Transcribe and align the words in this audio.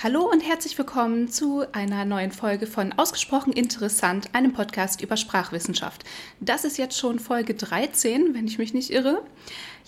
Hallo 0.00 0.30
und 0.30 0.42
herzlich 0.42 0.78
willkommen 0.78 1.26
zu 1.26 1.64
einer 1.72 2.04
neuen 2.04 2.30
Folge 2.30 2.68
von 2.68 2.92
Ausgesprochen 2.92 3.52
Interessant, 3.52 4.32
einem 4.32 4.52
Podcast 4.52 5.02
über 5.02 5.16
Sprachwissenschaft. 5.16 6.04
Das 6.38 6.64
ist 6.64 6.78
jetzt 6.78 6.96
schon 6.96 7.18
Folge 7.18 7.54
13, 7.54 8.32
wenn 8.32 8.46
ich 8.46 8.58
mich 8.58 8.72
nicht 8.72 8.90
irre. 8.90 9.24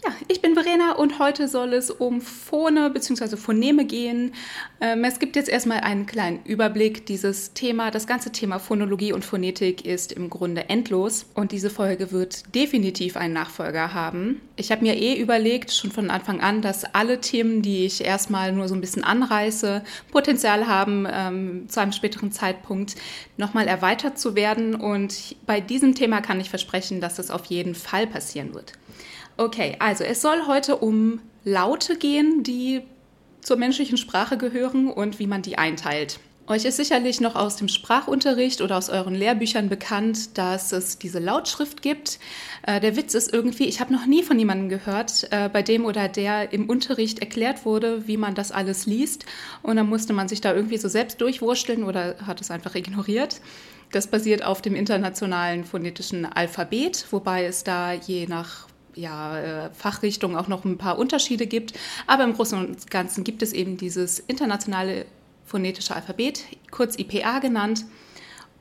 Ja, 0.02 0.14
ich 0.28 0.40
bin 0.40 0.54
Verena 0.54 0.92
und 0.92 1.18
heute 1.18 1.46
soll 1.46 1.74
es 1.74 1.90
um 1.90 2.22
Phone 2.22 2.90
bzw. 2.90 3.37
Phoneme 3.37 3.84
gehen. 3.84 4.32
Ähm, 4.80 5.04
es 5.04 5.19
gibt 5.19 5.37
jetzt 5.37 5.50
erstmal 5.50 5.80
einen 5.80 6.06
kleinen 6.06 6.40
Überblick. 6.44 7.04
Dieses 7.04 7.53
Thema, 7.53 7.90
das 7.90 8.06
ganze 8.06 8.32
Thema 8.32 8.58
Phonologie 8.58 9.13
und 9.13 9.26
Phonetik 9.26 9.85
ist 9.85 10.13
im 10.13 10.31
Grunde 10.31 10.71
endlos 10.71 11.26
und 11.35 11.53
diese 11.53 11.68
Folge 11.68 12.13
wird 12.13 12.54
definitiv 12.54 13.18
einen 13.18 13.35
Nachfolger 13.35 13.92
haben. 13.92 14.40
Ich 14.56 14.72
habe 14.72 14.82
mir 14.82 14.96
eh 14.96 15.21
überlegt, 15.21 15.71
schon 15.71 15.90
von 15.90 16.09
Anfang 16.09 16.41
an, 16.41 16.62
dass 16.62 16.84
alle 16.95 17.20
Themen, 17.20 17.60
die 17.60 17.84
ich 17.84 18.02
erstmal 18.02 18.52
nur 18.52 18.69
so 18.69 18.74
ein 18.74 18.80
bisschen 18.80 19.05
anreiße, 19.05 19.82
Potenzial 20.10 20.66
haben, 20.66 21.06
ähm, 21.12 21.69
zu 21.69 21.78
einem 21.78 21.92
späteren 21.92 22.32
Zeitpunkt 22.32 22.96
nochmal 23.37 23.68
erweitert 23.68 24.18
zu 24.18 24.34
werden. 24.34 24.74
Und 24.74 25.37
bei 25.45 25.60
diesem 25.60 25.95
Thema 25.95 26.23
kann 26.23 26.40
ich 26.40 26.48
versprechen, 26.48 27.02
dass 27.02 27.18
es 27.18 27.30
auf 27.30 27.45
jeden 27.46 27.74
Fall 27.74 28.06
passieren 28.06 28.54
wird. 28.54 28.73
Okay, 29.40 29.74
also 29.78 30.04
es 30.04 30.20
soll 30.20 30.46
heute 30.46 30.76
um 30.76 31.18
Laute 31.44 31.96
gehen, 31.96 32.42
die 32.42 32.82
zur 33.40 33.56
menschlichen 33.56 33.96
Sprache 33.96 34.36
gehören 34.36 34.88
und 34.88 35.18
wie 35.18 35.26
man 35.26 35.40
die 35.40 35.56
einteilt. 35.56 36.20
Euch 36.46 36.66
ist 36.66 36.76
sicherlich 36.76 37.22
noch 37.22 37.36
aus 37.36 37.56
dem 37.56 37.68
Sprachunterricht 37.68 38.60
oder 38.60 38.76
aus 38.76 38.90
euren 38.90 39.14
Lehrbüchern 39.14 39.70
bekannt, 39.70 40.36
dass 40.36 40.72
es 40.72 40.98
diese 40.98 41.20
Lautschrift 41.20 41.80
gibt. 41.80 42.18
Äh, 42.66 42.80
der 42.80 42.96
Witz 42.96 43.14
ist 43.14 43.32
irgendwie, 43.32 43.64
ich 43.64 43.80
habe 43.80 43.95
noch 43.95 44.04
nie 44.04 44.22
von 44.22 44.38
jemandem 44.38 44.68
gehört, 44.68 45.28
äh, 45.30 45.48
bei 45.48 45.62
dem 45.62 45.86
oder 45.86 46.09
der 46.09 46.52
im 46.52 46.68
Unterricht 46.68 47.20
erklärt 47.20 47.64
wurde, 47.64 48.06
wie 48.06 48.18
man 48.18 48.34
das 48.34 48.52
alles 48.52 48.84
liest. 48.84 49.24
Und 49.62 49.76
dann 49.76 49.88
musste 49.88 50.12
man 50.12 50.28
sich 50.28 50.42
da 50.42 50.52
irgendwie 50.52 50.76
so 50.76 50.88
selbst 50.88 51.18
durchwursteln 51.18 51.84
oder 51.84 52.16
hat 52.26 52.42
es 52.42 52.50
einfach 52.50 52.74
ignoriert. 52.74 53.40
Das 53.90 54.06
basiert 54.06 54.45
auf 54.45 54.60
dem 54.60 54.74
internationalen 54.74 55.65
phonetischen 55.65 56.26
Alphabet, 56.26 57.06
wobei 57.10 57.46
es 57.46 57.65
da 57.65 57.95
je 57.95 58.26
nach 58.26 58.68
ja, 58.95 59.66
äh, 59.66 59.71
Fachrichtung 59.73 60.37
auch 60.37 60.49
noch 60.49 60.65
ein 60.65 60.79
paar 60.79 60.99
Unterschiede 60.99 61.46
gibt. 61.46 61.73
Aber 62.07 62.24
im 62.24 62.35
Großen 62.35 62.59
und 62.59 62.91
Ganzen 62.91 63.24
gibt 63.24 63.43
es 63.43 63.52
eben 63.52 63.77
dieses 63.77 64.19
internationale 64.21 65.07
phonetische 65.45 65.95
Alphabet, 65.95 66.45
kurz 66.71 66.99
IPA 66.99 67.41
genannt. 67.41 67.85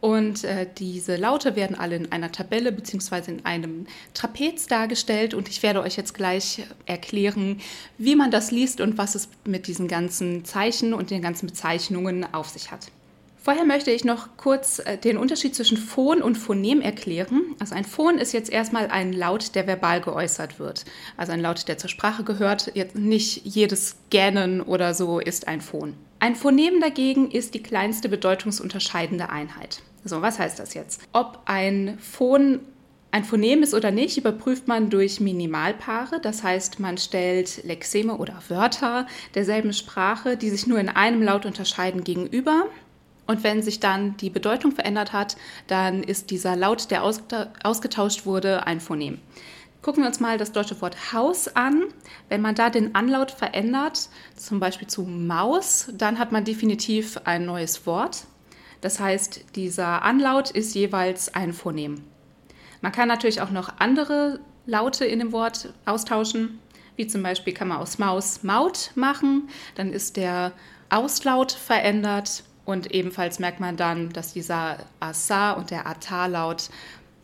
Und 0.02 0.46
äh, 0.46 0.66
diese 0.78 1.18
Laute 1.18 1.56
werden 1.56 1.78
alle 1.78 1.98
in 1.98 2.12
einer 2.12 2.32
Tabelle 2.32 2.72
bzw. 2.72 3.32
in 3.32 3.46
einem 3.46 3.86
Trapez 4.14 4.68
dargestellt. 4.68 5.34
Und 5.34 5.50
ich 5.50 5.62
werde 5.62 5.82
euch 5.82 5.98
jetzt 5.98 6.14
gleich 6.14 6.64
erklären, 6.86 7.60
wie 7.98 8.16
man 8.16 8.32
das 8.32 8.52
liest 8.52 8.80
und 8.80 8.98
was 8.98 9.16
es 9.16 9.30
mit 9.46 9.68
diesen 9.68 9.88
ganzen 9.88 10.46
Zeichen 10.46 10.94
und 10.94 11.12
den 11.12 11.22
ganzen 11.22 11.48
Bezeichnungen 11.48 12.26
auf 12.34 12.48
sich 12.48 12.72
hat. 12.72 12.88
Vorher 13.42 13.64
möchte 13.64 13.90
ich 13.92 14.04
noch 14.04 14.36
kurz 14.36 14.80
äh, 14.80 14.98
den 14.98 15.18
Unterschied 15.18 15.56
zwischen 15.56 15.78
Phon 15.78 16.22
und 16.22 16.36
Phonem 16.36 16.82
erklären. 16.82 17.56
Also 17.60 17.74
ein 17.74 17.86
Phon 17.86 18.18
ist 18.18 18.34
jetzt 18.34 18.52
erstmal 18.52 18.88
ein 18.88 19.14
Laut, 19.14 19.56
der 19.56 19.66
verbal 19.66 20.02
geäußert 20.02 20.60
wird. 20.60 20.84
Also 21.16 21.32
ein 21.32 21.40
Laut, 21.40 21.68
der 21.70 21.78
zur 21.78 21.90
Sprache 21.90 22.24
gehört. 22.24 22.72
Jetzt 22.76 22.96
nicht 22.96 23.46
jedes 23.46 23.96
Gähnen 24.10 24.62
oder 24.62 24.94
so 24.94 25.20
ist 25.20 25.48
ein 25.48 25.62
Phon. 25.62 25.96
Ein 26.20 26.36
Phonem 26.36 26.82
dagegen 26.82 27.32
ist 27.32 27.54
die 27.54 27.64
kleinste 27.64 28.10
bedeutungsunterscheidende 28.10 29.30
Einheit. 29.30 29.82
So, 30.04 30.22
was 30.22 30.38
heißt 30.38 30.60
das 30.60 30.74
jetzt? 30.74 31.02
Ob 31.14 31.44
ein 31.46 31.98
Phon 32.00 32.60
ein 33.12 33.24
Phonem 33.24 33.64
ist 33.64 33.74
oder 33.74 33.90
nicht, 33.90 34.18
überprüft 34.18 34.68
man 34.68 34.92
durch 34.92 35.20
Minimalpaare. 35.20 36.20
Das 36.22 36.44
heißt, 36.44 36.80
man 36.80 36.98
stellt 36.98 37.64
Lexeme 37.64 38.18
oder 38.18 38.40
Wörter 38.50 39.08
derselben 39.34 39.74
Sprache, 39.74 40.38
die 40.38 40.52
sich 40.52 40.68
nur 40.68 40.80
in 40.80 40.90
einem 40.90 41.24
Laut 41.24 41.48
unterscheiden, 41.48 42.04
gegenüber. 42.04 42.68
Und 43.30 43.44
wenn 43.44 43.62
sich 43.62 43.80
dann 43.80 44.18
die 44.18 44.32
Bedeutung 44.32 44.72
verändert 44.72 45.14
hat, 45.14 45.38
dann 45.68 46.02
ist 46.02 46.32
dieser 46.32 46.56
Laut, 46.56 46.90
der 46.90 47.04
ausgetauscht 47.04 48.26
wurde, 48.26 48.66
ein 48.66 48.80
Phonem. 48.80 49.20
Gucken 49.84 50.02
wir 50.02 50.08
uns 50.08 50.20
mal 50.20 50.40
das 50.40 50.52
deutsche 50.52 50.82
Wort 50.82 51.14
Haus 51.14 51.48
an. 51.56 51.84
Wenn 52.28 52.42
man 52.42 52.56
da 52.56 52.72
den 52.72 52.96
Anlaut 52.96 53.30
verändert, 53.30 54.10
zum 54.36 54.60
Beispiel 54.60 54.88
zu 54.88 55.04
Maus, 55.04 55.92
dann 55.94 56.18
hat 56.18 56.32
man 56.32 56.44
definitiv 56.44 57.20
ein 57.26 57.46
neues 57.46 57.86
Wort. 57.86 58.26
Das 58.82 59.00
heißt, 59.00 59.56
dieser 59.56 60.02
Anlaut 60.02 60.50
ist 60.50 60.74
jeweils 60.74 61.32
ein 61.36 61.54
Phonem. 61.54 62.02
Man 62.82 62.92
kann 62.92 63.08
natürlich 63.08 63.42
auch 63.42 63.52
noch 63.52 63.74
andere 63.78 64.40
Laute 64.66 65.06
in 65.06 65.20
dem 65.20 65.34
Wort 65.34 65.72
austauschen, 65.86 66.58
wie 66.96 67.06
zum 67.06 67.22
Beispiel 67.22 67.54
kann 67.54 67.68
man 67.68 67.78
aus 67.78 68.00
Maus 68.00 68.42
Maut 68.42 68.90
machen, 68.96 69.50
dann 69.76 69.94
ist 69.94 70.18
der 70.18 70.52
Auslaut 70.90 71.52
verändert 71.52 72.44
und 72.70 72.92
ebenfalls 72.92 73.40
merkt 73.40 73.60
man 73.60 73.78
dann, 73.78 74.10
dass 74.10 74.34
dieser 74.34 74.78
Asa 75.00 75.54
und 75.54 75.72
der 75.72 75.88
Ata-Laut 75.88 76.70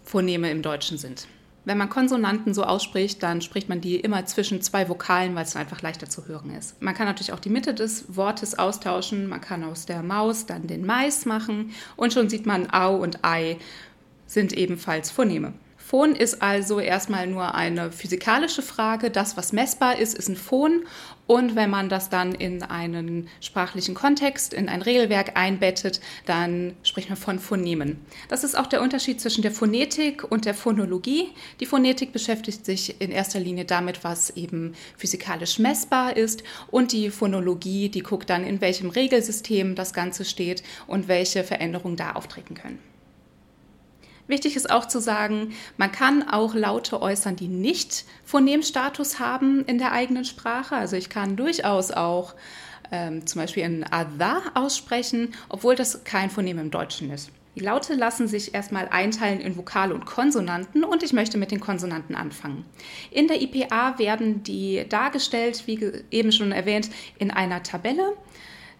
Phoneme 0.04 0.50
im 0.50 0.64
Deutschen 0.64 0.98
sind. 0.98 1.28
Wenn 1.66 1.78
man 1.78 1.90
Konsonanten 1.90 2.56
so 2.56 2.64
ausspricht, 2.64 3.22
dann 3.22 3.42
spricht 3.42 3.70
man 3.70 3.80
die 3.80 4.00
immer 4.00 4.26
zwischen 4.26 4.62
zwei 4.62 4.90
Vokalen, 4.90 5.36
weil 5.36 5.44
es 5.44 5.56
einfach 5.56 5.84
leichter 5.84 6.10
zu 6.10 6.28
hören 6.28 6.50
ist. 6.52 6.82
Man 6.82 6.96
kann 6.96 7.06
natürlich 7.06 7.32
auch 7.32 7.40
die 7.40 7.50
Mitte 7.50 7.76
des 7.76 8.16
Wortes 8.16 8.58
austauschen. 8.58 9.28
Man 9.28 9.42
kann 9.42 9.64
aus 9.64 9.86
der 9.86 10.02
Maus 10.02 10.48
dann 10.48 10.66
den 10.66 10.84
Mais 10.84 11.26
machen 11.26 11.72
und 11.96 12.12
schon 12.12 12.28
sieht 12.28 12.48
man 12.48 12.72
Au 12.72 12.96
und 12.96 13.24
Ei 13.24 13.58
sind 14.26 14.52
ebenfalls 14.54 15.12
Phoneme. 15.12 15.54
Phon 15.88 16.16
ist 16.16 16.42
also 16.42 16.80
erstmal 16.80 17.28
nur 17.28 17.54
eine 17.54 17.92
physikalische 17.92 18.64
Frage. 18.64 19.12
Das, 19.12 19.38
was 19.38 19.54
messbar 19.54 20.00
ist, 20.00 20.18
ist 20.18 20.30
ein 20.30 20.36
Phon. 20.36 20.84
Und 21.28 21.56
wenn 21.56 21.70
man 21.70 21.90
das 21.90 22.10
dann 22.10 22.34
in 22.34 22.64
einen 22.64 23.28
sprachlichen 23.40 23.94
Kontext, 23.94 24.52
in 24.56 24.68
ein 24.68 24.82
Regelwerk 24.82 25.38
einbettet, 25.38 26.02
dann 26.26 26.74
spricht 26.82 27.10
man 27.10 27.20
von 27.20 27.38
Phonemen. 27.38 28.04
Das 28.30 28.44
ist 28.44 28.58
auch 28.58 28.66
der 28.66 28.82
Unterschied 28.82 29.22
zwischen 29.22 29.44
der 29.44 29.52
Phonetik 29.52 30.24
und 30.24 30.46
der 30.46 30.56
Phonologie. 30.56 31.30
Die 31.60 31.68
Phonetik 31.68 32.12
beschäftigt 32.12 32.66
sich 32.66 33.00
in 33.00 33.12
erster 33.12 33.40
Linie 33.40 33.66
damit, 33.66 34.04
was 34.04 34.32
eben 34.32 34.74
physikalisch 34.98 35.60
messbar 35.60 36.18
ist. 36.18 36.44
Und 36.72 36.94
die 36.94 37.12
Phonologie, 37.12 37.90
die 37.90 38.02
guckt 38.02 38.32
dann, 38.32 38.44
in 38.44 38.60
welchem 38.60 38.90
Regelsystem 38.90 39.76
das 39.76 39.94
Ganze 39.94 40.26
steht 40.26 40.64
und 40.88 41.08
welche 41.08 41.44
Veränderungen 41.44 41.96
da 41.96 42.14
auftreten 42.14 42.56
können. 42.56 42.95
Wichtig 44.28 44.56
ist 44.56 44.70
auch 44.72 44.88
zu 44.88 45.00
sagen, 45.00 45.54
man 45.78 45.92
kann 45.92 46.28
auch 46.28 46.56
Laute 46.56 47.02
äußern, 47.02 47.36
die 47.36 47.48
nicht 47.48 48.06
Phonemstatus 48.24 49.20
haben 49.20 49.64
in 49.66 49.78
der 49.78 49.92
eigenen 49.92 50.26
Sprache. 50.26 50.76
Also 50.76 50.96
ich 50.96 51.10
kann 51.10 51.36
durchaus 51.36 51.92
auch 51.92 52.34
ähm, 52.92 53.26
zum 53.28 53.42
Beispiel 53.42 53.64
ein 53.64 53.86
Adha 53.90 54.42
aussprechen, 54.56 55.34
obwohl 55.50 55.76
das 55.76 56.04
kein 56.04 56.30
Phonem 56.30 56.60
im 56.60 56.72
Deutschen 56.72 57.12
ist. 57.12 57.30
Die 57.56 57.62
Laute 57.62 57.94
lassen 57.94 58.28
sich 58.28 58.54
erstmal 58.54 58.90
einteilen 58.90 59.40
in 59.40 59.56
Vokale 59.56 59.94
und 59.94 60.06
Konsonanten 60.06 60.84
und 60.84 61.04
ich 61.04 61.14
möchte 61.14 61.38
mit 61.38 61.52
den 61.52 61.62
Konsonanten 61.62 62.14
anfangen. 62.14 62.66
In 63.12 63.28
der 63.28 63.42
IPA 63.42 63.98
werden 63.98 64.44
die 64.44 64.84
dargestellt, 64.90 65.64
wie 65.66 65.80
eben 66.12 66.34
schon 66.34 66.52
erwähnt, 66.52 66.90
in 67.18 67.32
einer 67.32 67.64
Tabelle. 67.64 68.14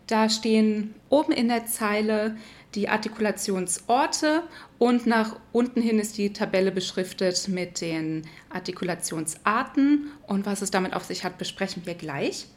Da 0.08 0.30
stehen 0.30 0.94
oben 1.10 1.32
in 1.32 1.48
der 1.48 1.66
Zeile 1.68 2.36
die 2.76 2.90
Artikulationsorte 2.90 4.44
und 4.78 5.08
nach 5.08 5.38
unten 5.52 5.82
hin 5.82 6.00
ist 6.00 6.18
die 6.18 6.34
Tabelle 6.34 6.72
beschriftet 6.72 7.48
mit 7.48 7.82
den 7.82 8.28
Artikulationsarten 8.50 10.12
und 10.28 10.46
was 10.46 10.62
es 10.62 10.72
damit 10.72 10.94
auf 10.94 11.06
sich 11.06 11.24
hat, 11.24 11.38
besprechen 11.38 11.86
wir 11.86 11.96
gleich. 11.96 12.48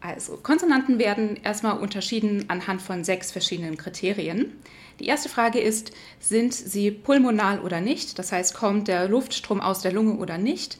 Also 0.00 0.36
Konsonanten 0.36 0.98
werden 0.98 1.36
erstmal 1.44 1.78
unterschieden 1.78 2.46
anhand 2.48 2.82
von 2.82 3.04
sechs 3.04 3.30
verschiedenen 3.30 3.76
Kriterien. 3.76 4.52
Die 4.98 5.06
erste 5.06 5.28
Frage 5.28 5.60
ist, 5.60 5.92
sind 6.18 6.52
sie 6.54 6.90
pulmonal 6.90 7.60
oder 7.60 7.80
nicht? 7.80 8.18
Das 8.18 8.32
heißt, 8.32 8.54
kommt 8.54 8.88
der 8.88 9.08
Luftstrom 9.08 9.60
aus 9.60 9.80
der 9.80 9.92
Lunge 9.92 10.14
oder 10.14 10.38
nicht? 10.38 10.78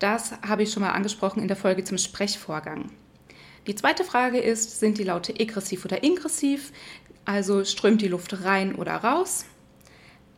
Das 0.00 0.32
habe 0.42 0.64
ich 0.64 0.72
schon 0.72 0.82
mal 0.82 0.90
angesprochen 0.90 1.40
in 1.40 1.48
der 1.48 1.56
Folge 1.56 1.84
zum 1.84 1.98
Sprechvorgang. 1.98 2.90
Die 3.66 3.74
zweite 3.74 4.04
Frage 4.04 4.38
ist, 4.38 4.80
sind 4.80 4.98
die 4.98 5.04
Laute 5.04 5.38
egressiv 5.38 5.86
oder 5.86 6.02
ingressiv? 6.02 6.72
Also 7.24 7.64
strömt 7.64 8.02
die 8.02 8.08
Luft 8.08 8.44
rein 8.44 8.74
oder 8.74 8.96
raus? 8.96 9.46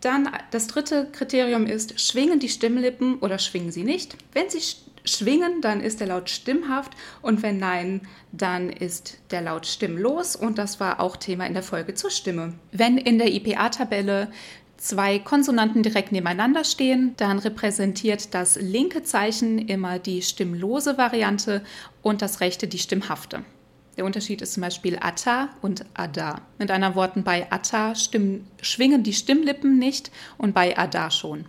Dann 0.01 0.29
das 0.51 0.67
dritte 0.67 1.09
Kriterium 1.11 1.67
ist, 1.67 2.01
schwingen 2.01 2.39
die 2.39 2.49
Stimmlippen 2.49 3.19
oder 3.19 3.39
schwingen 3.39 3.73
sie 3.73 3.83
nicht? 3.83 4.17
Wenn 4.33 4.51
sie 4.51 4.61
schwingen, 5.05 5.61
dann 5.63 5.81
ist 5.81 6.01
der 6.01 6.09
Laut 6.09 6.31
stimmhaft 6.31 6.93
und 7.23 7.43
wenn 7.43 7.59
nein, 7.59 8.03
dann 8.33 8.71
ist 8.71 9.19
der 9.31 9.41
Laut 9.41 9.67
stimmlos 9.67 10.37
und 10.37 10.59
das 10.59 10.81
war 10.81 11.01
auch 11.01 11.17
Thema 11.17 11.47
in 11.47 11.55
der 11.55 11.63
Folge 11.63 11.95
zur 11.95 12.11
Stimme. 12.11 12.55
Wenn 12.73 12.99
in 12.99 13.19
der 13.19 13.33
IPA-Tabelle 13.33 14.29
zwei 14.77 15.19
Konsonanten 15.19 15.83
direkt 15.83 16.13
nebeneinander 16.13 16.65
stehen, 16.65 17.15
dann 17.17 17.39
repräsentiert 17.39 18.35
das 18.35 18.57
linke 18.57 19.03
Zeichen 19.03 19.59
immer 19.59 19.99
die 19.99 20.23
stimmlose 20.23 20.99
Variante 20.99 21.63
und 22.03 22.23
das 22.23 22.41
rechte 22.41 22.69
die 22.69 22.79
stimmhafte. 22.79 23.43
Der 23.97 24.05
Unterschied 24.05 24.43
ist 24.43 24.53
zum 24.53 24.61
Beispiel 24.61 24.99
Atta 25.01 25.49
und 25.63 25.87
Ada. 25.95 26.43
Mit 26.59 26.71
anderen 26.71 26.95
Worten, 26.95 27.25
bei 27.25 27.51
Atta 27.51 27.95
schwingen 27.95 29.03
die 29.03 29.15
Stimmlippen 29.15 29.79
nicht 29.79 30.11
und 30.37 30.53
bei 30.55 30.77
Ada 30.77 31.11
schon. 31.11 31.47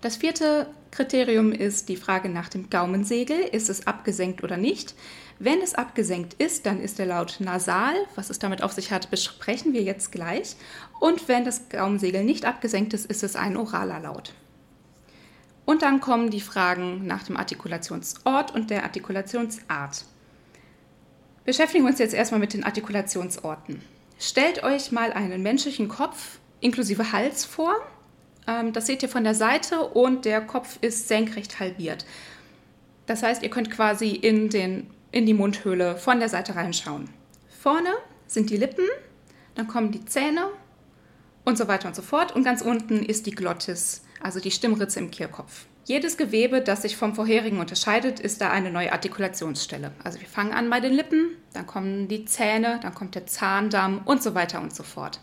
Das 0.00 0.16
vierte 0.16 0.68
Kriterium 0.92 1.50
ist 1.50 1.88
die 1.88 1.96
Frage 1.96 2.28
nach 2.28 2.48
dem 2.48 2.70
Gaumensegel. 2.70 3.40
Ist 3.40 3.68
es 3.68 3.88
abgesenkt 3.88 4.44
oder 4.44 4.56
nicht? 4.56 4.94
Wenn 5.40 5.60
es 5.60 5.74
abgesenkt 5.74 6.34
ist, 6.34 6.66
dann 6.66 6.80
ist 6.80 7.00
der 7.00 7.06
Laut 7.06 7.36
nasal. 7.40 7.94
Was 8.14 8.30
es 8.30 8.38
damit 8.38 8.62
auf 8.62 8.72
sich 8.72 8.92
hat, 8.92 9.10
besprechen 9.10 9.72
wir 9.72 9.82
jetzt 9.82 10.12
gleich. 10.12 10.54
Und 11.00 11.26
wenn 11.26 11.44
das 11.44 11.68
Gaumensegel 11.68 12.24
nicht 12.24 12.44
abgesenkt 12.44 12.94
ist, 12.94 13.06
ist 13.06 13.24
es 13.24 13.34
ein 13.34 13.56
oraler 13.56 13.98
Laut. 13.98 14.32
Und 15.64 15.82
dann 15.82 16.00
kommen 16.00 16.30
die 16.30 16.40
Fragen 16.40 17.06
nach 17.06 17.24
dem 17.24 17.36
Artikulationsort 17.36 18.54
und 18.54 18.70
der 18.70 18.84
Artikulationsart. 18.84 20.04
Beschäftigen 21.48 21.84
wir 21.84 21.88
uns 21.88 21.98
jetzt 21.98 22.12
erstmal 22.12 22.40
mit 22.40 22.52
den 22.52 22.62
Artikulationsorten. 22.62 23.80
Stellt 24.20 24.64
euch 24.64 24.92
mal 24.92 25.14
einen 25.14 25.42
menschlichen 25.42 25.88
Kopf 25.88 26.40
inklusive 26.60 27.10
Hals 27.10 27.46
vor. 27.46 27.74
Ähm, 28.46 28.74
das 28.74 28.84
seht 28.84 29.02
ihr 29.02 29.08
von 29.08 29.24
der 29.24 29.34
Seite 29.34 29.80
und 29.80 30.26
der 30.26 30.42
Kopf 30.42 30.76
ist 30.82 31.08
senkrecht 31.08 31.58
halbiert. 31.58 32.04
Das 33.06 33.22
heißt, 33.22 33.42
ihr 33.42 33.48
könnt 33.48 33.70
quasi 33.70 34.10
in, 34.10 34.50
den, 34.50 34.90
in 35.10 35.24
die 35.24 35.32
Mundhöhle 35.32 35.96
von 35.96 36.18
der 36.18 36.28
Seite 36.28 36.54
reinschauen. 36.54 37.08
Vorne 37.48 37.94
sind 38.26 38.50
die 38.50 38.58
Lippen, 38.58 38.84
dann 39.54 39.68
kommen 39.68 39.90
die 39.90 40.04
Zähne 40.04 40.48
und 41.46 41.56
so 41.56 41.66
weiter 41.66 41.88
und 41.88 41.96
so 41.96 42.02
fort. 42.02 42.36
Und 42.36 42.44
ganz 42.44 42.60
unten 42.60 43.02
ist 43.02 43.24
die 43.24 43.34
Glottis, 43.34 44.02
also 44.20 44.38
die 44.38 44.50
Stimmritze 44.50 44.98
im 44.98 45.10
Kehlkopf. 45.10 45.64
Jedes 45.88 46.18
Gewebe, 46.18 46.60
das 46.60 46.82
sich 46.82 46.98
vom 46.98 47.14
vorherigen 47.14 47.60
unterscheidet, 47.60 48.20
ist 48.20 48.42
da 48.42 48.50
eine 48.50 48.70
neue 48.70 48.92
Artikulationsstelle. 48.92 49.90
Also 50.04 50.20
wir 50.20 50.28
fangen 50.28 50.52
an 50.52 50.68
bei 50.68 50.80
den 50.80 50.92
Lippen, 50.92 51.30
dann 51.54 51.66
kommen 51.66 52.08
die 52.08 52.26
Zähne, 52.26 52.78
dann 52.82 52.94
kommt 52.94 53.14
der 53.14 53.24
Zahndamm 53.24 54.02
und 54.04 54.22
so 54.22 54.34
weiter 54.34 54.60
und 54.60 54.74
so 54.74 54.82
fort. 54.82 55.18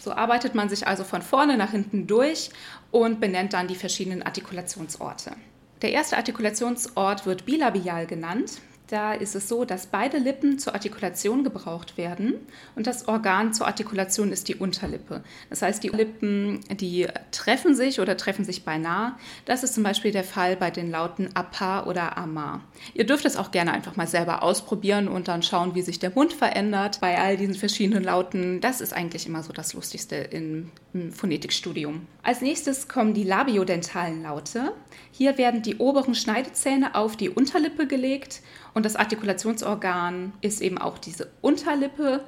So 0.00 0.10
arbeitet 0.10 0.56
man 0.56 0.68
sich 0.68 0.88
also 0.88 1.04
von 1.04 1.22
vorne 1.22 1.56
nach 1.56 1.70
hinten 1.70 2.08
durch 2.08 2.50
und 2.90 3.20
benennt 3.20 3.52
dann 3.52 3.68
die 3.68 3.76
verschiedenen 3.76 4.24
Artikulationsorte. 4.24 5.36
Der 5.82 5.92
erste 5.92 6.16
Artikulationsort 6.16 7.24
wird 7.24 7.46
bilabial 7.46 8.08
genannt. 8.08 8.60
Da 8.88 9.12
ist 9.12 9.34
es 9.34 9.48
so, 9.48 9.66
dass 9.66 9.86
beide 9.86 10.16
Lippen 10.16 10.58
zur 10.58 10.72
Artikulation 10.72 11.44
gebraucht 11.44 11.98
werden 11.98 12.34
und 12.74 12.86
das 12.86 13.06
Organ 13.06 13.52
zur 13.52 13.66
Artikulation 13.66 14.32
ist 14.32 14.48
die 14.48 14.54
Unterlippe. 14.54 15.22
Das 15.50 15.60
heißt, 15.60 15.82
die 15.82 15.88
Lippen, 15.88 16.60
die 16.70 17.06
treffen 17.30 17.74
sich 17.74 18.00
oder 18.00 18.16
treffen 18.16 18.46
sich 18.46 18.64
beinahe. 18.64 19.12
Das 19.44 19.62
ist 19.62 19.74
zum 19.74 19.82
Beispiel 19.82 20.10
der 20.10 20.24
Fall 20.24 20.56
bei 20.56 20.70
den 20.70 20.90
Lauten 20.90 21.28
Apa 21.34 21.84
oder 21.84 22.16
Ama. 22.16 22.62
Ihr 22.94 23.04
dürft 23.04 23.26
es 23.26 23.36
auch 23.36 23.50
gerne 23.50 23.72
einfach 23.72 23.96
mal 23.96 24.06
selber 24.06 24.42
ausprobieren 24.42 25.06
und 25.06 25.28
dann 25.28 25.42
schauen, 25.42 25.74
wie 25.74 25.82
sich 25.82 25.98
der 25.98 26.12
Mund 26.14 26.32
verändert 26.32 26.98
bei 27.02 27.18
all 27.18 27.36
diesen 27.36 27.56
verschiedenen 27.56 28.04
Lauten. 28.04 28.62
Das 28.62 28.80
ist 28.80 28.94
eigentlich 28.94 29.26
immer 29.26 29.42
so 29.42 29.52
das 29.52 29.74
Lustigste 29.74 30.16
im, 30.16 30.70
Phonetikstudium. 31.12 32.06
Als 32.22 32.40
nächstes 32.40 32.88
kommen 32.88 33.14
die 33.14 33.22
labiodentalen 33.22 34.22
Laute. 34.22 34.72
Hier 35.12 35.38
werden 35.38 35.62
die 35.62 35.76
oberen 35.76 36.14
Schneidezähne 36.14 36.94
auf 36.94 37.16
die 37.16 37.28
Unterlippe 37.28 37.86
gelegt 37.86 38.40
und 38.74 38.84
das 38.84 38.96
Artikulationsorgan 38.96 40.32
ist 40.40 40.60
eben 40.60 40.78
auch 40.78 40.98
diese 40.98 41.30
Unterlippe. 41.40 42.24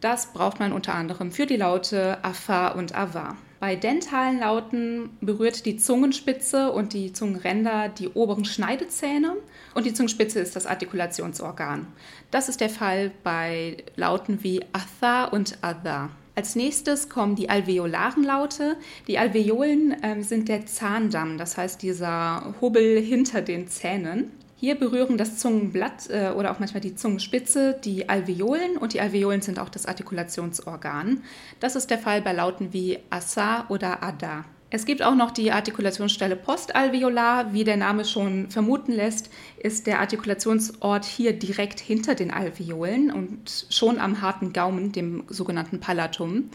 Das 0.00 0.32
braucht 0.32 0.58
man 0.58 0.72
unter 0.72 0.94
anderem 0.94 1.30
für 1.30 1.46
die 1.46 1.56
Laute 1.56 2.22
Afa 2.24 2.68
und 2.68 2.94
Ava. 2.94 3.36
Bei 3.60 3.76
dentalen 3.76 4.40
Lauten 4.40 5.10
berührt 5.20 5.64
die 5.66 5.76
Zungenspitze 5.76 6.72
und 6.72 6.94
die 6.94 7.12
Zungenränder 7.12 7.88
die 7.88 8.08
oberen 8.08 8.44
Schneidezähne 8.44 9.36
und 9.74 9.86
die 9.86 9.94
Zungenspitze 9.94 10.40
ist 10.40 10.56
das 10.56 10.66
Artikulationsorgan. 10.66 11.86
Das 12.32 12.48
ist 12.48 12.60
der 12.60 12.70
Fall 12.70 13.12
bei 13.22 13.76
Lauten 13.94 14.42
wie 14.42 14.64
Atha 14.72 15.26
und 15.26 15.58
Adha. 15.62 16.10
Als 16.34 16.56
nächstes 16.56 17.08
kommen 17.08 17.36
die 17.36 17.50
alveolaren 17.50 18.24
Laute. 18.24 18.78
Die 19.06 19.18
Alveolen 19.18 20.02
äh, 20.02 20.22
sind 20.22 20.48
der 20.48 20.66
Zahndamm, 20.66 21.38
das 21.38 21.56
heißt 21.56 21.82
dieser 21.82 22.54
Hubbel 22.60 23.00
hinter 23.00 23.42
den 23.42 23.68
Zähnen. 23.68 24.32
Hier 24.62 24.76
berühren 24.76 25.18
das 25.18 25.38
Zungenblatt 25.38 26.08
äh, 26.08 26.30
oder 26.36 26.52
auch 26.52 26.60
manchmal 26.60 26.80
die 26.80 26.94
Zungenspitze 26.94 27.80
die 27.84 28.08
Alveolen 28.08 28.76
und 28.76 28.92
die 28.92 29.00
Alveolen 29.00 29.42
sind 29.42 29.58
auch 29.58 29.68
das 29.68 29.86
Artikulationsorgan. 29.86 31.24
Das 31.58 31.74
ist 31.74 31.90
der 31.90 31.98
Fall 31.98 32.22
bei 32.22 32.32
Lauten 32.32 32.72
wie 32.72 33.00
Asa 33.10 33.66
oder 33.70 34.04
Ada. 34.04 34.44
Es 34.70 34.84
gibt 34.84 35.02
auch 35.02 35.16
noch 35.16 35.32
die 35.32 35.50
Artikulationsstelle 35.50 36.36
postalveolar. 36.36 37.52
Wie 37.52 37.64
der 37.64 37.76
Name 37.76 38.04
schon 38.04 38.50
vermuten 38.50 38.92
lässt, 38.92 39.30
ist 39.58 39.88
der 39.88 39.98
Artikulationsort 39.98 41.06
hier 41.06 41.32
direkt 41.32 41.80
hinter 41.80 42.14
den 42.14 42.30
Alveolen 42.30 43.10
und 43.10 43.66
schon 43.68 43.98
am 43.98 44.22
harten 44.22 44.52
Gaumen, 44.52 44.92
dem 44.92 45.24
sogenannten 45.26 45.80
Palatum. 45.80 46.50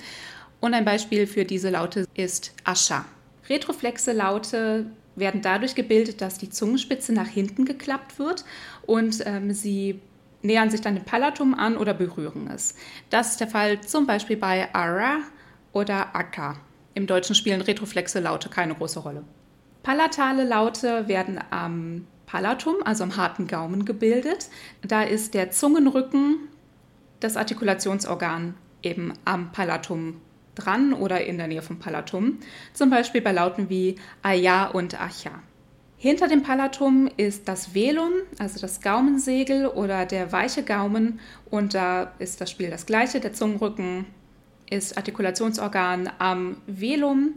Und 0.62 0.74
ein 0.74 0.86
Beispiel 0.86 1.28
für 1.28 1.44
diese 1.44 1.72
Laute 1.72 2.06
ist 2.16 2.54
Ascha. 2.64 3.04
Retroflexe 3.50 4.14
Laute 4.14 4.86
werden 5.18 5.42
dadurch 5.42 5.76
gebildet, 5.76 6.22
dass 6.22 6.38
die 6.38 6.50
Zungenspitze 6.50 7.12
nach 7.12 7.28
hinten 7.28 7.66
geklappt 7.66 8.20
wird 8.20 8.46
und 8.86 9.24
ähm, 9.26 9.52
sie 9.52 10.00
nähern 10.42 10.70
sich 10.70 10.82
dann 10.82 10.96
dem 10.96 11.04
Palatum 11.04 11.54
an 11.54 11.76
oder 11.78 11.94
berühren 11.94 12.50
es. 12.54 12.76
Das 13.10 13.32
ist 13.32 13.40
der 13.40 13.48
Fall 13.48 13.82
zum 13.82 14.06
Beispiel 14.06 14.38
bei 14.38 14.74
Ara 14.74 15.18
oder 15.74 16.16
Aka. 16.16 16.58
Im 16.94 17.08
Deutschen 17.08 17.36
spielen 17.36 17.62
retroflexe 17.62 18.20
Laute 18.20 18.50
keine 18.50 18.76
große 18.76 19.00
Rolle. 19.00 19.24
Palatale 19.84 20.44
Laute 20.44 21.08
werden 21.08 21.40
am 21.50 22.08
Palatum, 22.26 22.76
also 22.84 23.04
am 23.04 23.16
harten 23.18 23.48
Gaumen, 23.48 23.86
gebildet. 23.86 24.50
Da 24.82 25.04
ist 25.04 25.34
der 25.34 25.52
Zungenrücken 25.52 26.40
das 27.20 27.38
Artikulationsorgan 27.38 28.56
eben 28.84 29.14
am 29.26 29.52
Palatum 29.52 30.22
dran 30.58 30.94
oder 30.94 31.26
in 31.26 31.38
der 31.38 31.48
Nähe 31.48 31.62
vom 31.62 31.80
Palatum, 31.80 32.40
zum 32.74 32.90
Beispiel 32.90 33.22
bei 33.22 33.32
Lauten 33.32 33.70
wie 33.70 33.96
Aya 34.22 34.68
und 34.68 35.00
Acha. 35.00 35.32
Hinter 36.00 36.28
dem 36.28 36.44
Palatum 36.44 37.10
ist 37.18 37.48
das 37.48 37.74
Velum, 37.74 38.12
also 38.38 38.60
das 38.60 38.82
Gaumensegel 38.82 39.66
oder 39.66 40.06
der 40.06 40.32
weiche 40.32 40.62
Gaumen 40.64 41.20
und 41.50 41.74
da 41.74 42.14
ist 42.20 42.40
das 42.40 42.52
Spiel 42.52 42.70
das 42.70 42.86
gleiche. 42.86 43.20
Der 43.20 43.34
Zungenrücken 43.34 44.06
ist 44.70 44.96
Artikulationsorgan 44.96 46.10
am 46.20 46.58
Velum 46.68 47.34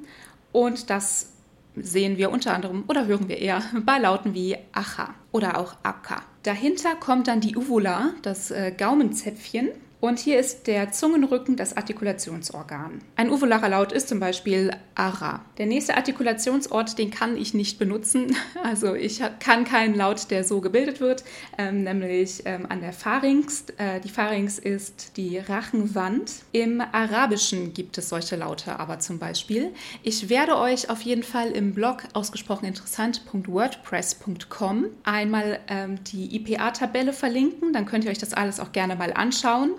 und 0.52 0.90
das 0.90 1.32
sehen 1.74 2.18
wir 2.18 2.30
unter 2.30 2.52
anderem 2.52 2.84
oder 2.86 3.06
hören 3.06 3.28
wir 3.28 3.38
eher 3.38 3.62
bei 3.86 3.98
Lauten 3.98 4.34
wie 4.34 4.56
Acha 4.72 5.14
oder 5.32 5.58
auch 5.58 5.76
Akka. 5.82 6.22
Dahinter 6.42 6.94
kommt 6.96 7.28
dann 7.28 7.40
die 7.40 7.56
Uvula, 7.56 8.10
das 8.22 8.50
äh, 8.50 8.72
Gaumenzäpfchen. 8.76 9.70
Und 10.00 10.18
hier 10.18 10.40
ist 10.40 10.66
der 10.66 10.92
Zungenrücken 10.92 11.56
das 11.56 11.76
Artikulationsorgan. 11.76 13.02
Ein 13.16 13.30
uvularer 13.30 13.68
Laut 13.68 13.92
ist 13.92 14.08
zum 14.08 14.18
Beispiel 14.18 14.70
Ara. 14.94 15.44
Der 15.58 15.66
nächste 15.66 15.94
Artikulationsort, 15.94 16.96
den 16.96 17.10
kann 17.10 17.36
ich 17.36 17.52
nicht 17.54 17.78
benutzen. 17.78 18.34
Also 18.62 18.94
ich 18.94 19.22
kann 19.40 19.64
keinen 19.64 19.94
Laut, 19.94 20.30
der 20.30 20.44
so 20.44 20.60
gebildet 20.60 21.00
wird, 21.00 21.24
ähm, 21.58 21.82
nämlich 21.84 22.42
ähm, 22.44 22.66
an 22.68 22.80
der 22.80 22.92
Pharynx. 22.92 23.64
Äh, 23.78 24.00
die 24.00 24.10
Pharynx 24.10 24.58
ist 24.58 25.16
die 25.16 25.38
Rachenwand. 25.38 26.42
Im 26.52 26.80
Arabischen 26.80 27.74
gibt 27.74 27.98
es 27.98 28.10
solche 28.10 28.36
Laute 28.36 28.78
aber 28.78 29.00
zum 29.00 29.18
Beispiel. 29.18 29.72
Ich 30.02 30.28
werde 30.28 30.58
euch 30.58 30.90
auf 30.90 31.00
jeden 31.02 31.22
Fall 31.22 31.50
im 31.50 31.74
Blog 31.74 32.04
ausgesprochen 32.12 32.66
interessant.wordpress.com 32.66 34.86
einmal 35.04 35.60
ähm, 35.68 36.02
die 36.04 36.36
IPA-Tabelle 36.36 37.12
verlinken. 37.12 37.72
Dann 37.72 37.86
könnt 37.86 38.04
ihr 38.04 38.10
euch 38.10 38.18
das 38.18 38.34
alles 38.34 38.58
auch 38.60 38.72
gerne 38.72 38.96
mal 38.96 39.12
anschauen. 39.12 39.74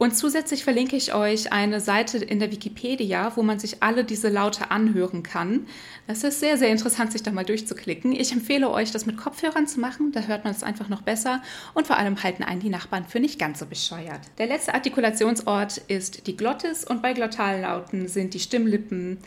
Und 0.00 0.16
zusätzlich 0.16 0.64
verlinke 0.64 0.96
ich 0.96 1.12
euch 1.12 1.52
eine 1.52 1.78
Seite 1.78 2.16
in 2.16 2.38
der 2.38 2.50
Wikipedia, 2.50 3.36
wo 3.36 3.42
man 3.42 3.58
sich 3.58 3.82
alle 3.82 4.02
diese 4.02 4.30
Laute 4.30 4.70
anhören 4.70 5.22
kann. 5.22 5.66
Es 6.06 6.24
ist 6.24 6.40
sehr, 6.40 6.56
sehr 6.56 6.70
interessant, 6.70 7.12
sich 7.12 7.22
da 7.22 7.30
mal 7.32 7.44
durchzuklicken. 7.44 8.12
Ich 8.12 8.32
empfehle 8.32 8.70
euch, 8.70 8.92
das 8.92 9.04
mit 9.04 9.18
Kopfhörern 9.18 9.66
zu 9.66 9.78
machen. 9.78 10.10
Da 10.12 10.22
hört 10.22 10.44
man 10.44 10.54
es 10.54 10.62
einfach 10.62 10.88
noch 10.88 11.02
besser. 11.02 11.42
Und 11.74 11.86
vor 11.86 11.98
allem 11.98 12.22
halten 12.22 12.42
einen 12.42 12.60
die 12.60 12.70
Nachbarn 12.70 13.04
für 13.04 13.20
nicht 13.20 13.38
ganz 13.38 13.58
so 13.58 13.66
bescheuert. 13.66 14.22
Der 14.38 14.46
letzte 14.46 14.72
Artikulationsort 14.72 15.76
ist 15.88 16.26
die 16.26 16.34
Glottis 16.34 16.82
und 16.82 17.02
bei 17.02 17.12
Glottallauten 17.12 18.08
sind 18.08 18.32
die 18.32 18.40
Stimmlippen, 18.40 19.18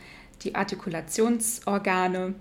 die 0.41 0.55
Artikulationsorgane. 0.55 2.33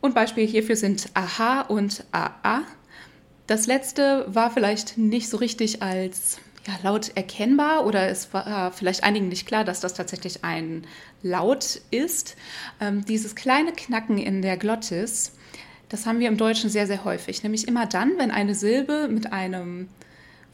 Und 0.00 0.14
Beispiele 0.14 0.46
hierfür 0.46 0.76
sind 0.76 1.08
Aha 1.14 1.62
und 1.62 2.04
AA. 2.12 2.62
Das 3.48 3.66
letzte 3.66 4.24
war 4.28 4.52
vielleicht 4.52 4.98
nicht 4.98 5.28
so 5.28 5.38
richtig 5.38 5.82
als 5.82 6.38
ja, 6.66 6.74
laut 6.82 7.12
erkennbar 7.14 7.86
oder 7.86 8.08
es 8.08 8.32
war 8.32 8.72
vielleicht 8.72 9.04
einigen 9.04 9.28
nicht 9.28 9.46
klar, 9.46 9.64
dass 9.64 9.80
das 9.80 9.94
tatsächlich 9.94 10.44
ein 10.44 10.86
Laut 11.22 11.80
ist. 11.90 12.36
Ähm, 12.80 13.04
dieses 13.04 13.34
kleine 13.34 13.72
Knacken 13.72 14.18
in 14.18 14.42
der 14.42 14.56
Glottis, 14.56 15.32
das 15.88 16.06
haben 16.06 16.20
wir 16.20 16.28
im 16.28 16.36
Deutschen 16.36 16.70
sehr, 16.70 16.86
sehr 16.86 17.04
häufig. 17.04 17.42
Nämlich 17.42 17.68
immer 17.68 17.86
dann, 17.86 18.18
wenn 18.18 18.30
eine 18.30 18.54
Silbe 18.54 19.08
mit 19.08 19.32
einem 19.32 19.88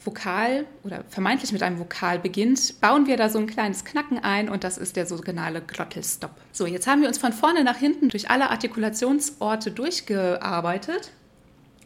Vokal 0.03 0.65
oder 0.83 1.03
vermeintlich 1.09 1.51
mit 1.51 1.61
einem 1.63 1.79
Vokal 1.79 2.19
beginnt, 2.19 2.81
bauen 2.81 3.05
wir 3.05 3.17
da 3.17 3.29
so 3.29 3.39
ein 3.39 3.47
kleines 3.47 3.85
Knacken 3.85 4.19
ein 4.19 4.49
und 4.49 4.63
das 4.63 4.77
ist 4.77 4.95
der 4.95 5.05
sogenannte 5.05 5.61
Glottelstop. 5.61 6.31
So, 6.51 6.65
jetzt 6.65 6.87
haben 6.87 7.01
wir 7.01 7.07
uns 7.07 7.19
von 7.19 7.33
vorne 7.33 7.63
nach 7.63 7.77
hinten 7.77 8.09
durch 8.09 8.29
alle 8.29 8.49
Artikulationsorte 8.49 9.71
durchgearbeitet. 9.71 11.11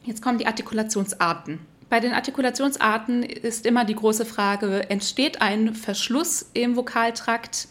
Jetzt 0.03 0.21
kommen 0.21 0.37
die 0.37 0.47
Artikulationsarten. 0.47 1.59
Bei 1.89 1.99
den 1.99 2.13
Artikulationsarten 2.13 3.23
ist 3.23 3.65
immer 3.65 3.85
die 3.85 3.95
große 3.95 4.25
Frage, 4.25 4.89
entsteht 4.89 5.41
ein 5.41 5.73
Verschluss 5.75 6.49
im 6.53 6.75
Vokaltrakt 6.75 7.67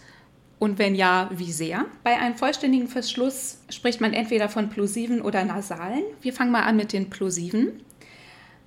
Und 0.58 0.78
wenn 0.78 0.94
ja, 0.94 1.28
wie 1.34 1.52
sehr? 1.52 1.84
Bei 2.04 2.18
einem 2.18 2.36
vollständigen 2.36 2.88
Verschluss 2.88 3.58
spricht 3.68 4.00
man 4.00 4.12
entweder 4.12 4.48
von 4.48 4.70
plosiven 4.70 5.20
oder 5.20 5.44
nasalen. 5.44 6.04
Wir 6.22 6.32
fangen 6.32 6.52
mal 6.52 6.62
an 6.62 6.76
mit 6.76 6.92
den 6.92 7.10
plosiven. 7.10 7.82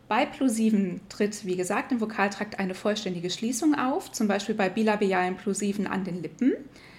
Bei 0.08 0.25
Plosiven 0.25 1.01
tritt, 1.10 1.46
wie 1.46 1.56
gesagt, 1.56 1.92
im 1.92 2.00
Vokaltrakt 2.00 2.60
eine 2.60 2.75
vollständige 2.75 3.30
Schließung 3.30 3.75
auf, 3.75 4.12
zum 4.12 4.27
Beispiel 4.27 4.56
bei 4.56 4.70
bilabialen 4.70 5.36
Plosiven 5.36 5.88
an 5.88 6.04
den 6.04 6.22
Lippen. 6.22 6.54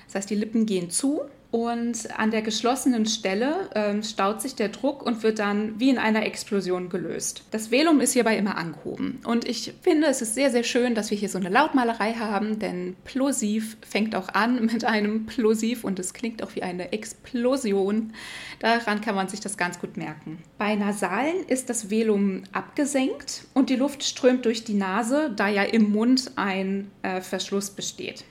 Das 0.07 0.17
heißt, 0.17 0.31
die 0.31 0.35
Lippen 0.35 0.67
gehen 0.67 0.91
zu 0.91 1.23
und 1.51 2.19
an 2.19 2.31
der 2.31 2.43
geschlossenen 2.43 3.07
Stelle 3.07 3.71
ähm, 3.75 4.03
staut 4.03 4.43
sich 4.43 4.55
der 4.55 4.69
Druck 4.69 5.03
und 5.03 5.23
wird 5.23 5.39
dann 5.39 5.81
wie 5.81 5.89
in 5.89 5.97
einer 5.97 6.27
Explosion 6.27 6.91
gelöst. 6.91 7.43
Das 7.53 7.71
Velum 7.71 8.01
ist 8.01 8.13
hierbei 8.13 8.37
immer 8.37 8.59
angehoben. 8.59 9.21
Und 9.25 9.49
ich 9.49 9.73
finde, 9.81 10.09
es 10.09 10.21
ist 10.21 10.35
sehr, 10.35 10.51
sehr 10.51 10.63
schön, 10.63 10.95
dass 10.95 11.11
wir 11.11 11.17
hier 11.17 11.31
so 11.31 11.39
eine 11.39 11.49
Lautmalerei 11.49 12.13
haben, 12.15 12.59
denn 12.59 12.97
plosiv 13.05 13.79
fängt 13.81 14.15
auch 14.15 14.29
an 14.29 14.67
mit 14.73 14.85
einem 14.85 15.25
Plosiv 15.25 15.85
und 15.85 15.99
es 15.99 16.13
klingt 16.13 16.43
auch 16.43 16.55
wie 16.55 16.63
eine 16.63 16.93
Explosion. 16.93 18.13
Daran 18.61 19.01
kann 19.01 19.15
man 19.15 19.29
sich 19.29 19.41
das 19.41 19.57
ganz 19.57 19.79
gut 19.79 19.97
merken. 19.97 20.39
Bei 20.59 20.75
Nasalen 20.75 21.47
ist 21.47 21.71
das 21.71 21.89
Velum 21.89 22.43
abgesenkt 22.53 23.45
und 23.55 23.71
die 23.71 23.77
Luft 23.77 24.05
strömt 24.05 24.45
durch 24.45 24.65
die 24.65 24.75
Nase, 24.75 25.33
da 25.35 25.49
ja 25.49 25.63
im 25.63 25.93
Mund 25.93 26.33
ein 26.37 26.91
äh, 27.01 27.23
Verschluss 27.23 27.71
besteht. 27.71 28.25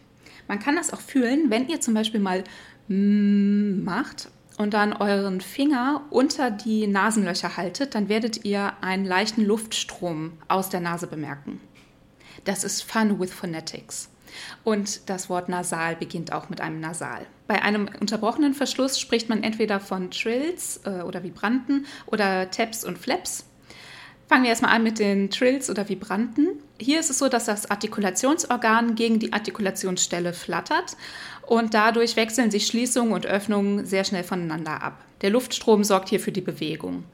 Man 0.48 0.60
kann 0.60 0.76
das 0.76 0.94
auch 0.94 1.02
fühlen, 1.02 1.50
wenn 1.50 1.68
ihr 1.68 1.82
zum 1.82 1.94
Beispiel 1.94 2.20
mal 2.20 2.44
macht 2.88 4.29
und 4.58 4.74
dann 4.74 4.94
euren 4.94 5.41
Finger 5.41 6.06
unter 6.10 6.51
die 6.51 6.88
Nasenlöcher 6.88 7.58
haltet, 7.58 7.96
dann 7.96 8.10
werdet 8.10 8.46
ihr 8.46 8.74
einen 8.82 9.06
leichten 9.06 9.46
Luftstrom 9.46 10.34
aus 10.48 10.70
der 10.70 10.79
Nase 10.79 11.08
bemerken. 11.08 11.62
Das 12.46 12.63
ist 12.63 12.84
Fun 12.84 13.20
with 13.20 13.34
Phonetics. 13.34 14.10
Und 14.63 15.10
das 15.10 15.29
Wort 15.29 15.50
nasal 15.50 15.96
beginnt 15.96 16.32
auch 16.32 16.50
mit 16.50 16.62
einem 16.62 16.79
Nasal. 16.79 17.25
Bei 17.48 17.62
einem 17.62 17.89
unterbrochenen 18.00 18.53
Verschluss 18.53 19.00
spricht 19.00 19.29
man 19.29 19.44
entweder 19.44 19.79
von 19.79 20.12
Trills 20.12 20.82
äh, 20.86 21.01
oder 21.01 21.24
Vibranten 21.24 21.86
oder 22.06 22.51
Taps 22.51 22.84
und 22.84 22.98
Flaps. 22.98 23.46
Fangen 24.27 24.43
wir 24.43 24.50
erstmal 24.50 24.75
an 24.75 24.84
mit 24.84 25.00
den 25.00 25.29
Trills 25.29 25.69
oder 25.69 25.88
Vibranten. 25.88 26.48
Hier 26.79 27.00
ist 27.00 27.10
es 27.10 27.17
so, 27.17 27.29
dass 27.29 27.46
das 27.46 27.72
Artikulationsorgan 27.72 28.96
gegen 28.96 29.19
die 29.19 29.31
Artikulationsstelle 29.31 30.34
flattert 30.34 30.98
und 31.43 31.74
dadurch 31.74 32.17
wechseln 32.17 32.51
sich 32.51 32.67
Schließungen 32.67 33.13
und 33.13 33.25
Öffnungen 33.25 33.86
sehr 33.86 34.03
schnell 34.03 34.25
voneinander 34.25 34.84
ab. 34.84 35.03
Der 35.22 35.29
Luftstrom 35.29 35.86
sorgt 35.86 36.10
hier 36.10 36.19
für 36.19 36.34
die 36.34 36.41
Bewegung. 36.41 37.05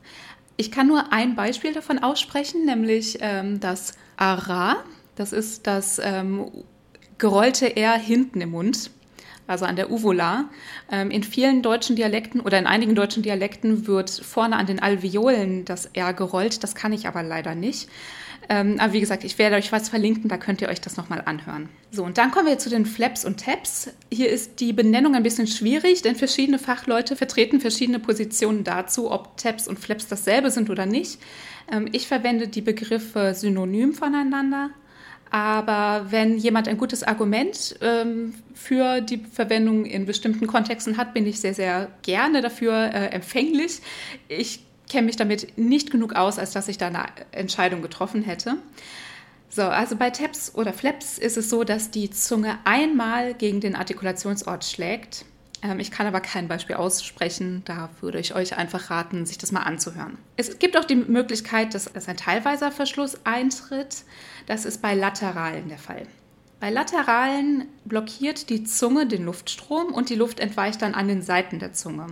Ich 0.58 0.72
kann 0.72 0.88
nur 0.88 1.14
ein 1.14 1.36
Beispiel 1.36 1.74
davon 1.74 2.00
aussprechen, 2.00 2.66
nämlich 2.66 3.20
ähm, 3.22 3.60
das 3.60 3.94
Ara. 4.18 4.78
Das 5.16 5.34
ist 5.34 5.68
das 5.68 6.00
ähm, 6.04 6.50
gerollte 7.20 7.76
R 7.76 7.94
hinten 7.94 8.42
im 8.42 8.52
Mund 8.52 8.90
also 9.48 9.66
an 9.66 9.76
der 9.76 9.92
Uvula. 9.92 10.50
Ähm, 10.92 11.12
in 11.12 11.24
vielen 11.24 11.62
deutschen 11.62 11.96
Dialekten 11.96 12.42
oder 12.42 12.60
in 12.60 12.68
einigen 12.68 12.96
deutschen 12.96 13.24
Dialekten 13.24 13.88
wird 13.88 14.10
vorne 14.10 14.56
an 14.56 14.66
den 14.66 14.80
Alveolen 14.80 15.66
das 15.66 15.88
R 15.88 16.14
gerollt. 16.14 16.64
Das 16.64 16.76
kann 16.76 16.94
ich 16.94 17.08
aber 17.08 17.24
leider 17.24 17.56
nicht. 17.56 17.90
Ähm, 18.50 18.76
aber 18.80 18.94
wie 18.94 19.00
gesagt, 19.00 19.24
ich 19.24 19.38
werde 19.38 19.56
euch 19.56 19.72
was 19.72 19.90
verlinken, 19.90 20.30
da 20.30 20.38
könnt 20.38 20.62
ihr 20.62 20.70
euch 20.70 20.82
das 20.82 20.98
nochmal 20.98 21.22
anhören. 21.26 21.70
So, 21.92 22.04
und 22.04 22.18
dann 22.18 22.32
kommen 22.32 22.48
wir 22.48 22.58
zu 22.58 22.70
den 22.70 22.86
Flaps 22.86 23.24
und 23.24 23.40
Taps. 23.40 23.90
Hier 24.12 24.30
ist 24.30 24.60
die 24.60 24.74
Benennung 24.74 25.16
ein 25.16 25.24
bisschen 25.24 25.48
schwierig, 25.48 26.02
denn 26.02 26.16
verschiedene 26.16 26.60
Fachleute 26.60 27.16
vertreten 27.16 27.62
verschiedene 27.62 28.00
Positionen 28.00 28.64
dazu, 28.64 29.12
ob 29.12 29.38
Taps 29.38 29.68
und 29.68 29.80
Flaps 29.80 30.08
dasselbe 30.08 30.52
sind 30.52 30.70
oder 30.70 30.86
nicht. 30.86 31.20
Ähm, 31.72 31.88
ich 31.92 32.08
verwende 32.08 32.48
die 32.48 32.62
Begriffe 32.62 33.34
synonym 33.34 33.94
voneinander. 33.94 34.72
Aber 35.34 36.12
wenn 36.12 36.38
jemand 36.38 36.68
ein 36.68 36.78
gutes 36.78 37.02
Argument 37.02 37.76
ähm, 37.82 38.36
für 38.54 39.02
die 39.02 39.18
Verwendung 39.18 39.84
in 39.84 40.06
bestimmten 40.06 40.46
Kontexten 40.46 40.96
hat, 40.96 41.16
bin 41.16 41.26
ich 41.26 41.40
sehr, 41.40 41.56
sehr 41.56 41.90
gerne 42.04 42.42
dafür 42.42 42.76
äh, 42.94 43.08
empfänglich. 43.08 43.82
Ich 44.28 44.60
kenne 44.88 45.08
mich 45.08 45.16
damit 45.16 45.58
nicht 45.58 45.90
genug 45.90 46.14
aus, 46.14 46.38
als 46.38 46.52
dass 46.52 46.68
ich 46.68 46.78
da 46.78 46.86
eine 46.86 47.06
Entscheidung 47.32 47.82
getroffen 47.82 48.22
hätte. 48.22 48.58
So, 49.50 49.64
also 49.64 49.96
bei 49.96 50.12
Taps 50.12 50.54
oder 50.54 50.72
Flaps 50.72 51.18
ist 51.18 51.36
es 51.36 51.50
so, 51.50 51.64
dass 51.64 51.90
die 51.90 52.12
Zunge 52.12 52.60
einmal 52.64 53.34
gegen 53.34 53.60
den 53.60 53.76
Artikulationsort 53.76 54.64
schlägt. 54.64 55.26
Ähm, 55.64 55.80
ich 55.80 55.92
kann 55.92 56.06
aber 56.06 56.22
kein 56.22 56.48
Beispiel 56.48 56.76
aussprechen, 56.76 57.64
da 57.66 57.90
würde 58.02 58.20
ich 58.20 58.36
euch 58.36 58.58
einfach 58.58 58.90
raten, 58.90 59.26
sich 59.26 59.38
das 59.38 59.52
mal 59.52 59.62
anzuhören. 59.62 60.18
Es 60.38 60.60
gibt 60.60 60.78
auch 60.78 60.86
die 60.86 60.96
Möglichkeit, 60.96 61.74
dass, 61.74 61.86
dass 61.86 62.08
ein 62.08 62.18
teilweiser 62.18 62.72
Verschluss 62.72 63.18
eintritt. 63.24 64.04
Das 64.46 64.66
ist 64.66 64.82
bei 64.82 64.94
Lateralen 64.94 65.70
der 65.70 65.78
Fall. 65.78 66.06
Bei 66.60 66.70
Lateralen 66.70 67.66
blockiert 67.86 68.50
die 68.50 68.64
Zunge 68.64 69.06
den 69.06 69.26
Luftstrom 69.26 69.94
und 69.94 70.10
die 70.10 70.16
Luft 70.16 70.40
entweicht 70.40 70.82
dann 70.82 70.94
an 70.94 71.08
den 71.08 71.22
Seiten 71.22 71.60
der 71.60 71.74
Zunge. 71.74 72.08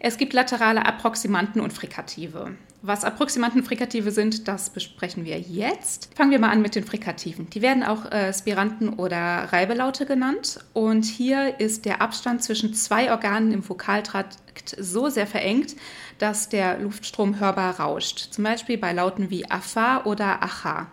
Es 0.00 0.16
gibt 0.16 0.32
laterale 0.32 0.86
Approximanten 0.86 1.60
und 1.60 1.72
Frikative. 1.72 2.56
Was 2.80 3.02
Approximanten 3.02 3.64
Frikative 3.64 4.12
sind, 4.12 4.46
das 4.46 4.70
besprechen 4.70 5.24
wir 5.24 5.40
jetzt. 5.40 6.10
Fangen 6.14 6.30
wir 6.30 6.38
mal 6.38 6.50
an 6.50 6.62
mit 6.62 6.76
den 6.76 6.84
Frikativen. 6.84 7.50
Die 7.50 7.60
werden 7.60 7.82
auch 7.82 8.10
äh, 8.12 8.32
Spiranten 8.32 8.90
oder 8.90 9.18
Reibelaute 9.52 10.06
genannt. 10.06 10.60
Und 10.74 11.04
hier 11.04 11.58
ist 11.58 11.86
der 11.86 12.00
Abstand 12.00 12.44
zwischen 12.44 12.74
zwei 12.74 13.10
Organen 13.10 13.50
im 13.50 13.68
Vokaltrakt 13.68 14.76
so 14.78 15.08
sehr 15.08 15.26
verengt, 15.26 15.74
dass 16.18 16.48
der 16.48 16.78
Luftstrom 16.78 17.40
hörbar 17.40 17.80
rauscht. 17.80 18.32
Zum 18.32 18.44
Beispiel 18.44 18.78
bei 18.78 18.92
Lauten 18.92 19.28
wie 19.28 19.50
Afa 19.50 20.04
oder 20.04 20.40
Acha. 20.44 20.86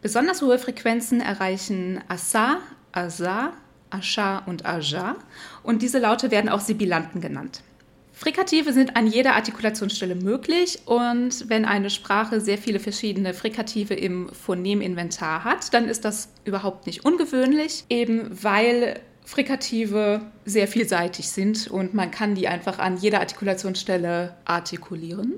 Besonders 0.00 0.40
hohe 0.40 0.58
Frequenzen 0.58 1.20
erreichen 1.20 2.00
Asa, 2.08 2.60
Asa, 2.92 3.52
Asha 3.90 4.38
und 4.46 4.64
Aja. 4.64 5.16
Und 5.62 5.82
diese 5.82 5.98
Laute 5.98 6.30
werden 6.30 6.48
auch 6.48 6.60
Sibilanten 6.60 7.20
genannt. 7.20 7.62
Frikative 8.16 8.72
sind 8.72 8.96
an 8.96 9.08
jeder 9.08 9.34
Artikulationsstelle 9.34 10.14
möglich 10.14 10.78
und 10.86 11.48
wenn 11.48 11.64
eine 11.64 11.90
Sprache 11.90 12.40
sehr 12.40 12.58
viele 12.58 12.78
verschiedene 12.78 13.34
Frikative 13.34 13.94
im 13.94 14.28
Phoneminventar 14.28 15.42
hat, 15.42 15.74
dann 15.74 15.88
ist 15.88 16.04
das 16.04 16.28
überhaupt 16.44 16.86
nicht 16.86 17.04
ungewöhnlich, 17.04 17.84
eben 17.90 18.30
weil 18.30 19.00
Frikative 19.24 20.20
sehr 20.44 20.68
vielseitig 20.68 21.28
sind 21.28 21.66
und 21.66 21.92
man 21.92 22.12
kann 22.12 22.36
die 22.36 22.46
einfach 22.46 22.78
an 22.78 22.98
jeder 22.98 23.18
Artikulationsstelle 23.18 24.36
artikulieren. 24.44 25.34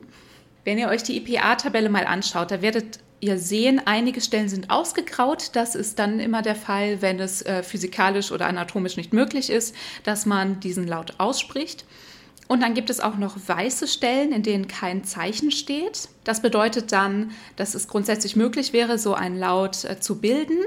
Wenn 0.64 0.76
ihr 0.76 0.88
euch 0.88 1.02
die 1.02 1.16
IPA-Tabelle 1.16 1.88
mal 1.88 2.04
anschaut, 2.04 2.50
da 2.50 2.60
werdet 2.60 2.98
ihr 3.20 3.38
sehen, 3.38 3.80
einige 3.84 4.20
Stellen 4.20 4.48
sind 4.48 4.68
ausgegraut. 4.68 5.50
Das 5.54 5.74
ist 5.74 5.98
dann 5.98 6.20
immer 6.20 6.42
der 6.42 6.56
Fall, 6.56 7.00
wenn 7.00 7.20
es 7.20 7.40
äh, 7.42 7.62
physikalisch 7.62 8.32
oder 8.32 8.46
anatomisch 8.46 8.96
nicht 8.96 9.14
möglich 9.14 9.48
ist, 9.48 9.74
dass 10.02 10.26
man 10.26 10.60
diesen 10.60 10.86
Laut 10.86 11.14
ausspricht. 11.18 11.86
Und 12.48 12.62
dann 12.62 12.74
gibt 12.74 12.90
es 12.90 13.00
auch 13.00 13.16
noch 13.16 13.36
weiße 13.46 13.88
Stellen, 13.88 14.32
in 14.32 14.42
denen 14.42 14.68
kein 14.68 15.04
Zeichen 15.04 15.50
steht. 15.50 16.08
Das 16.24 16.42
bedeutet 16.42 16.92
dann, 16.92 17.32
dass 17.56 17.74
es 17.74 17.88
grundsätzlich 17.88 18.36
möglich 18.36 18.72
wäre, 18.72 18.98
so 18.98 19.14
einen 19.14 19.38
Laut 19.38 19.84
äh, 19.84 19.98
zu 19.98 20.20
bilden. 20.20 20.58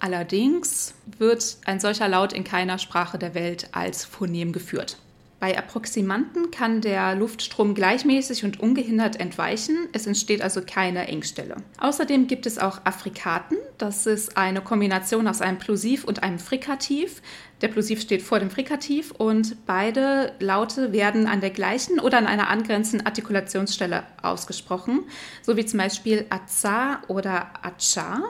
Allerdings 0.00 0.94
wird 1.18 1.58
ein 1.64 1.78
solcher 1.80 2.08
Laut 2.08 2.32
in 2.32 2.44
keiner 2.44 2.78
Sprache 2.78 3.18
der 3.18 3.34
Welt 3.34 3.68
als 3.72 4.04
Phonem 4.04 4.52
geführt. 4.52 4.98
Bei 5.44 5.58
Approximanten 5.58 6.50
kann 6.50 6.80
der 6.80 7.14
Luftstrom 7.14 7.74
gleichmäßig 7.74 8.46
und 8.46 8.60
ungehindert 8.60 9.20
entweichen. 9.20 9.76
Es 9.92 10.06
entsteht 10.06 10.40
also 10.40 10.62
keine 10.62 11.06
Engstelle. 11.06 11.56
Außerdem 11.76 12.28
gibt 12.28 12.46
es 12.46 12.56
auch 12.58 12.80
Afrikaten. 12.84 13.58
Das 13.76 14.06
ist 14.06 14.38
eine 14.38 14.62
Kombination 14.62 15.28
aus 15.28 15.42
einem 15.42 15.58
Plosiv 15.58 16.04
und 16.04 16.22
einem 16.22 16.38
Frikativ. 16.38 17.20
Der 17.60 17.68
Plosiv 17.68 18.00
steht 18.00 18.22
vor 18.22 18.40
dem 18.40 18.48
Frikativ 18.48 19.10
und 19.10 19.66
beide 19.66 20.32
Laute 20.40 20.94
werden 20.94 21.26
an 21.26 21.42
der 21.42 21.50
gleichen 21.50 22.00
oder 22.00 22.16
an 22.16 22.26
einer 22.26 22.48
angrenzenden 22.48 23.06
Artikulationsstelle 23.06 24.02
ausgesprochen, 24.22 25.00
so 25.42 25.58
wie 25.58 25.66
zum 25.66 25.78
Beispiel 25.78 26.24
Aza 26.30 27.02
oder 27.08 27.50
Acha 27.60 28.22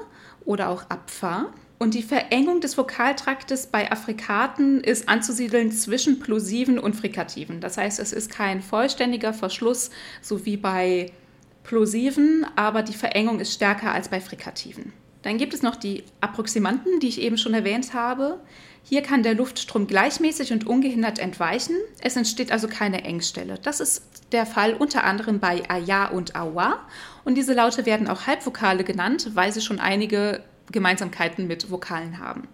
oder 0.44 0.68
auch 0.68 0.90
Apfa. 0.90 1.52
Und 1.78 1.94
die 1.94 2.02
Verengung 2.02 2.60
des 2.60 2.78
Vokaltraktes 2.78 3.66
bei 3.66 3.90
Afrikaten 3.90 4.80
ist 4.80 5.08
anzusiedeln 5.08 5.72
zwischen 5.72 6.20
Plosiven 6.20 6.78
und 6.78 6.94
Frikativen. 6.94 7.60
Das 7.60 7.76
heißt, 7.76 7.98
es 7.98 8.12
ist 8.12 8.30
kein 8.30 8.62
vollständiger 8.62 9.34
Verschluss, 9.34 9.90
so 10.22 10.46
wie 10.46 10.56
bei 10.56 11.12
Plosiven, 11.64 12.46
aber 12.56 12.82
die 12.82 12.94
Verengung 12.94 13.40
ist 13.40 13.52
stärker 13.52 13.92
als 13.92 14.08
bei 14.08 14.20
Frikativen. 14.20 14.92
Dann 15.22 15.38
gibt 15.38 15.54
es 15.54 15.62
noch 15.62 15.76
die 15.76 16.04
Approximanten, 16.20 17.00
die 17.00 17.08
ich 17.08 17.20
eben 17.20 17.38
schon 17.38 17.54
erwähnt 17.54 17.94
habe. 17.94 18.40
Hier 18.82 19.00
kann 19.00 19.22
der 19.22 19.34
Luftstrom 19.34 19.86
gleichmäßig 19.86 20.52
und 20.52 20.66
ungehindert 20.66 21.18
entweichen. 21.18 21.74
Es 22.02 22.16
entsteht 22.16 22.52
also 22.52 22.68
keine 22.68 23.04
Engstelle. 23.04 23.58
Das 23.62 23.80
ist 23.80 24.02
der 24.32 24.44
Fall 24.44 24.74
unter 24.74 25.04
anderem 25.04 25.40
bei 25.40 25.62
Aya 25.70 26.08
und 26.08 26.36
Awa. 26.36 26.80
Und 27.24 27.36
diese 27.36 27.54
Laute 27.54 27.86
werden 27.86 28.06
auch 28.06 28.26
Halbvokale 28.26 28.84
genannt, 28.84 29.30
weil 29.32 29.50
sie 29.50 29.62
schon 29.62 29.80
einige 29.80 30.44
Gemeinsamkeiten 30.74 31.46
mit 31.46 31.70
Vokalen 31.70 32.18
haben. 32.18 32.48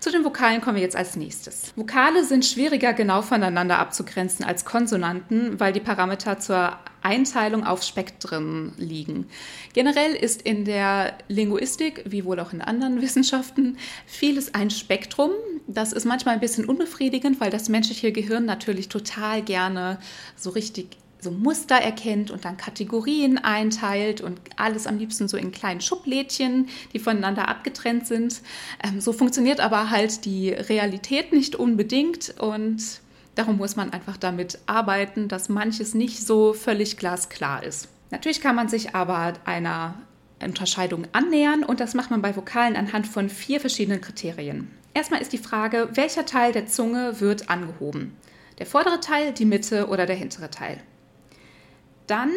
Zu 0.00 0.10
den 0.10 0.24
Vokalen 0.24 0.60
kommen 0.60 0.76
wir 0.76 0.82
jetzt 0.82 0.96
als 0.96 1.14
nächstes. 1.14 1.72
Vokale 1.76 2.24
sind 2.24 2.44
schwieriger 2.44 2.92
genau 2.92 3.22
voneinander 3.22 3.78
abzugrenzen 3.78 4.44
als 4.44 4.64
Konsonanten, 4.64 5.60
weil 5.60 5.72
die 5.72 5.80
Parameter 5.80 6.40
zur 6.40 6.76
Einteilung 7.02 7.64
auf 7.64 7.84
Spektren 7.84 8.72
liegen. 8.78 9.28
Generell 9.74 10.12
ist 10.14 10.42
in 10.42 10.64
der 10.64 11.16
Linguistik, 11.28 12.02
wie 12.06 12.24
wohl 12.24 12.40
auch 12.40 12.52
in 12.52 12.62
anderen 12.62 13.00
Wissenschaften, 13.02 13.76
vieles 14.06 14.54
ein 14.54 14.70
Spektrum. 14.70 15.30
Das 15.68 15.92
ist 15.92 16.04
manchmal 16.04 16.34
ein 16.34 16.40
bisschen 16.40 16.64
unbefriedigend, 16.64 17.40
weil 17.40 17.50
das 17.50 17.68
menschliche 17.68 18.10
Gehirn 18.10 18.44
natürlich 18.44 18.88
total 18.88 19.42
gerne 19.42 19.98
so 20.34 20.50
richtig 20.50 20.96
so 21.26 21.32
Muster 21.32 21.74
erkennt 21.74 22.30
und 22.30 22.44
dann 22.44 22.56
Kategorien 22.56 23.38
einteilt 23.38 24.20
und 24.20 24.38
alles 24.56 24.86
am 24.86 24.96
liebsten 24.96 25.26
so 25.26 25.36
in 25.36 25.50
kleinen 25.50 25.80
Schublädchen, 25.80 26.68
die 26.92 27.00
voneinander 27.00 27.48
abgetrennt 27.48 28.06
sind. 28.06 28.40
Ähm, 28.82 29.00
so 29.00 29.12
funktioniert 29.12 29.58
aber 29.58 29.90
halt 29.90 30.24
die 30.24 30.50
Realität 30.50 31.32
nicht 31.32 31.56
unbedingt 31.56 32.34
und 32.38 33.00
darum 33.34 33.56
muss 33.56 33.74
man 33.74 33.92
einfach 33.92 34.16
damit 34.16 34.60
arbeiten, 34.66 35.26
dass 35.26 35.48
manches 35.48 35.94
nicht 35.94 36.24
so 36.24 36.52
völlig 36.52 36.96
glasklar 36.96 37.64
ist. 37.64 37.88
Natürlich 38.10 38.40
kann 38.40 38.54
man 38.54 38.68
sich 38.68 38.94
aber 38.94 39.32
einer 39.44 39.94
Unterscheidung 40.40 41.08
annähern 41.12 41.64
und 41.64 41.80
das 41.80 41.94
macht 41.94 42.12
man 42.12 42.22
bei 42.22 42.36
Vokalen 42.36 42.76
anhand 42.76 43.08
von 43.08 43.28
vier 43.28 43.58
verschiedenen 43.58 44.00
Kriterien. 44.00 44.70
Erstmal 44.94 45.20
ist 45.20 45.32
die 45.32 45.38
Frage, 45.38 45.88
welcher 45.94 46.24
Teil 46.24 46.52
der 46.52 46.66
Zunge 46.66 47.20
wird 47.20 47.50
angehoben? 47.50 48.16
Der 48.58 48.66
vordere 48.66 49.00
Teil, 49.00 49.32
die 49.32 49.44
Mitte 49.44 49.88
oder 49.88 50.06
der 50.06 50.16
hintere 50.16 50.50
Teil? 50.50 50.78
Dann 52.06 52.30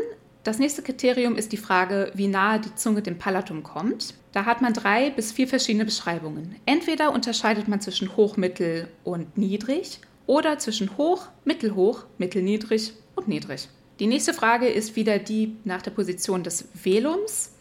das 0.44 0.58
nächste 0.58 0.82
Kriterium 0.82 1.36
ist 1.36 1.52
die 1.52 1.58
Frage, 1.58 2.12
wie 2.16 2.28
nahe 2.28 2.60
die 2.60 2.74
Zunge 2.76 3.02
dem 3.02 3.18
Palatum 3.18 3.62
kommt. 3.62 4.14
Da 4.32 4.46
hat 4.46 4.62
man 4.62 4.74
drei 4.74 5.10
bis 5.10 5.32
vier 5.32 5.48
verschiedene 5.48 5.86
Beschreibungen. 5.86 6.56
Entweder 6.66 7.14
unterscheidet 7.14 7.68
man 7.68 7.82
zwischen 7.82 8.16
hoch, 8.16 8.38
mittel 8.38 8.88
und 9.04 9.38
niedrig 9.38 10.00
oder 10.28 10.58
zwischen 10.58 10.98
hoch, 10.98 11.28
mittelhoch, 11.44 12.06
mittelniedrig 12.18 12.94
und 13.16 13.28
niedrig. 13.28 13.68
Die 14.00 14.08
nächste 14.08 14.34
Frage 14.34 14.68
ist 14.68 14.96
wieder 14.96 15.20
die 15.20 15.58
nach 15.66 15.82
der 15.82 15.92
Position 15.92 16.44
des 16.44 16.70
Velums. 16.74 17.52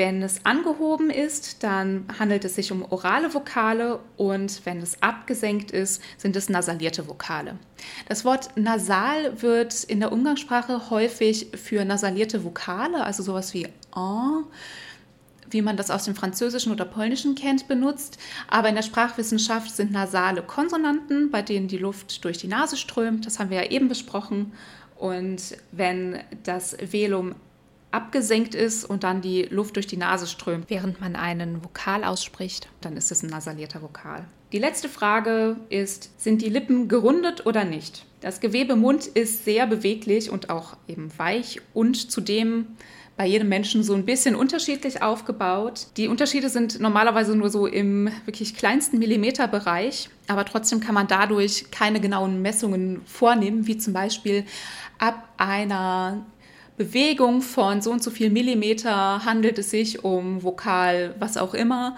Wenn 0.00 0.22
es 0.22 0.46
angehoben 0.46 1.10
ist, 1.10 1.62
dann 1.62 2.06
handelt 2.18 2.46
es 2.46 2.54
sich 2.54 2.72
um 2.72 2.82
orale 2.90 3.34
Vokale 3.34 4.00
und 4.16 4.64
wenn 4.64 4.80
es 4.80 5.02
abgesenkt 5.02 5.72
ist, 5.72 6.00
sind 6.16 6.36
es 6.36 6.48
nasalierte 6.48 7.06
Vokale. 7.06 7.58
Das 8.08 8.24
Wort 8.24 8.56
nasal 8.56 9.42
wird 9.42 9.84
in 9.84 10.00
der 10.00 10.10
Umgangssprache 10.10 10.88
häufig 10.88 11.48
für 11.52 11.84
nasalierte 11.84 12.44
Vokale, 12.44 13.04
also 13.04 13.22
sowas 13.22 13.52
wie 13.52 13.64
en, 13.64 14.44
wie 15.50 15.60
man 15.60 15.76
das 15.76 15.90
aus 15.90 16.04
dem 16.04 16.14
Französischen 16.14 16.72
oder 16.72 16.86
Polnischen 16.86 17.34
kennt, 17.34 17.68
benutzt. 17.68 18.18
Aber 18.48 18.70
in 18.70 18.76
der 18.76 18.82
Sprachwissenschaft 18.82 19.70
sind 19.70 19.92
nasale 19.92 20.40
Konsonanten, 20.40 21.30
bei 21.30 21.42
denen 21.42 21.68
die 21.68 21.76
Luft 21.76 22.24
durch 22.24 22.38
die 22.38 22.48
Nase 22.48 22.78
strömt. 22.78 23.26
Das 23.26 23.38
haben 23.38 23.50
wir 23.50 23.64
ja 23.64 23.70
eben 23.70 23.88
besprochen. 23.88 24.52
Und 24.96 25.58
wenn 25.72 26.20
das 26.42 26.74
Velum 26.80 27.34
abgesenkt 27.92 28.54
ist 28.54 28.84
und 28.84 29.04
dann 29.04 29.20
die 29.20 29.42
Luft 29.42 29.76
durch 29.76 29.86
die 29.86 29.96
Nase 29.96 30.26
strömt, 30.26 30.70
während 30.70 31.00
man 31.00 31.16
einen 31.16 31.64
Vokal 31.64 32.04
ausspricht, 32.04 32.68
dann 32.80 32.96
ist 32.96 33.10
es 33.10 33.22
ein 33.22 33.30
nasalierter 33.30 33.82
Vokal. 33.82 34.24
Die 34.52 34.58
letzte 34.58 34.88
Frage 34.88 35.56
ist, 35.68 36.10
sind 36.20 36.42
die 36.42 36.48
Lippen 36.48 36.88
gerundet 36.88 37.46
oder 37.46 37.64
nicht? 37.64 38.04
Das 38.20 38.40
Gewebe 38.40 38.76
Mund 38.76 39.06
ist 39.06 39.44
sehr 39.44 39.66
beweglich 39.66 40.30
und 40.30 40.50
auch 40.50 40.76
eben 40.88 41.10
weich 41.18 41.60
und 41.72 42.10
zudem 42.10 42.66
bei 43.16 43.26
jedem 43.26 43.48
Menschen 43.48 43.82
so 43.82 43.94
ein 43.94 44.06
bisschen 44.06 44.34
unterschiedlich 44.34 45.02
aufgebaut. 45.02 45.88
Die 45.98 46.08
Unterschiede 46.08 46.48
sind 46.48 46.80
normalerweise 46.80 47.36
nur 47.36 47.50
so 47.50 47.66
im 47.66 48.10
wirklich 48.24 48.56
kleinsten 48.56 48.98
Millimeterbereich, 48.98 50.08
aber 50.26 50.44
trotzdem 50.46 50.80
kann 50.80 50.94
man 50.94 51.06
dadurch 51.06 51.70
keine 51.70 52.00
genauen 52.00 52.40
Messungen 52.40 53.02
vornehmen, 53.04 53.66
wie 53.66 53.76
zum 53.76 53.92
Beispiel 53.92 54.46
ab 54.98 55.28
einer 55.36 56.24
Bewegung 56.80 57.42
von 57.42 57.82
so 57.82 57.92
und 57.92 58.02
so 58.02 58.10
viel 58.10 58.30
Millimeter 58.30 59.22
handelt 59.26 59.58
es 59.58 59.70
sich 59.70 60.02
um 60.02 60.42
Vokal, 60.42 61.14
was 61.18 61.36
auch 61.36 61.52
immer. 61.52 61.94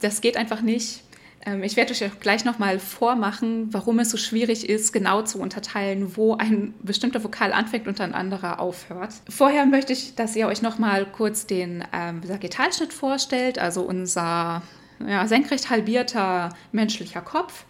Das 0.00 0.20
geht 0.20 0.36
einfach 0.36 0.60
nicht. 0.60 1.02
Ähm, 1.44 1.64
ich 1.64 1.74
werde 1.74 1.90
euch 1.90 2.04
auch 2.04 2.20
gleich 2.20 2.44
nochmal 2.44 2.78
vormachen, 2.78 3.66
warum 3.72 3.98
es 3.98 4.10
so 4.10 4.16
schwierig 4.16 4.68
ist, 4.68 4.92
genau 4.92 5.22
zu 5.22 5.40
unterteilen, 5.40 6.16
wo 6.16 6.36
ein 6.36 6.72
bestimmter 6.84 7.24
Vokal 7.24 7.52
anfängt 7.52 7.88
und 7.88 8.00
ein 8.00 8.14
anderer 8.14 8.60
aufhört. 8.60 9.12
Vorher 9.28 9.66
möchte 9.66 9.92
ich, 9.92 10.14
dass 10.14 10.36
ihr 10.36 10.46
euch 10.46 10.62
nochmal 10.62 11.04
kurz 11.04 11.48
den 11.48 11.82
ähm, 11.92 12.22
Sagittalschnitt 12.22 12.92
vorstellt, 12.92 13.58
also 13.58 13.82
unser 13.82 14.62
ja, 15.04 15.26
senkrecht 15.26 15.68
halbierter 15.68 16.50
menschlicher 16.70 17.22
Kopf. 17.22 17.64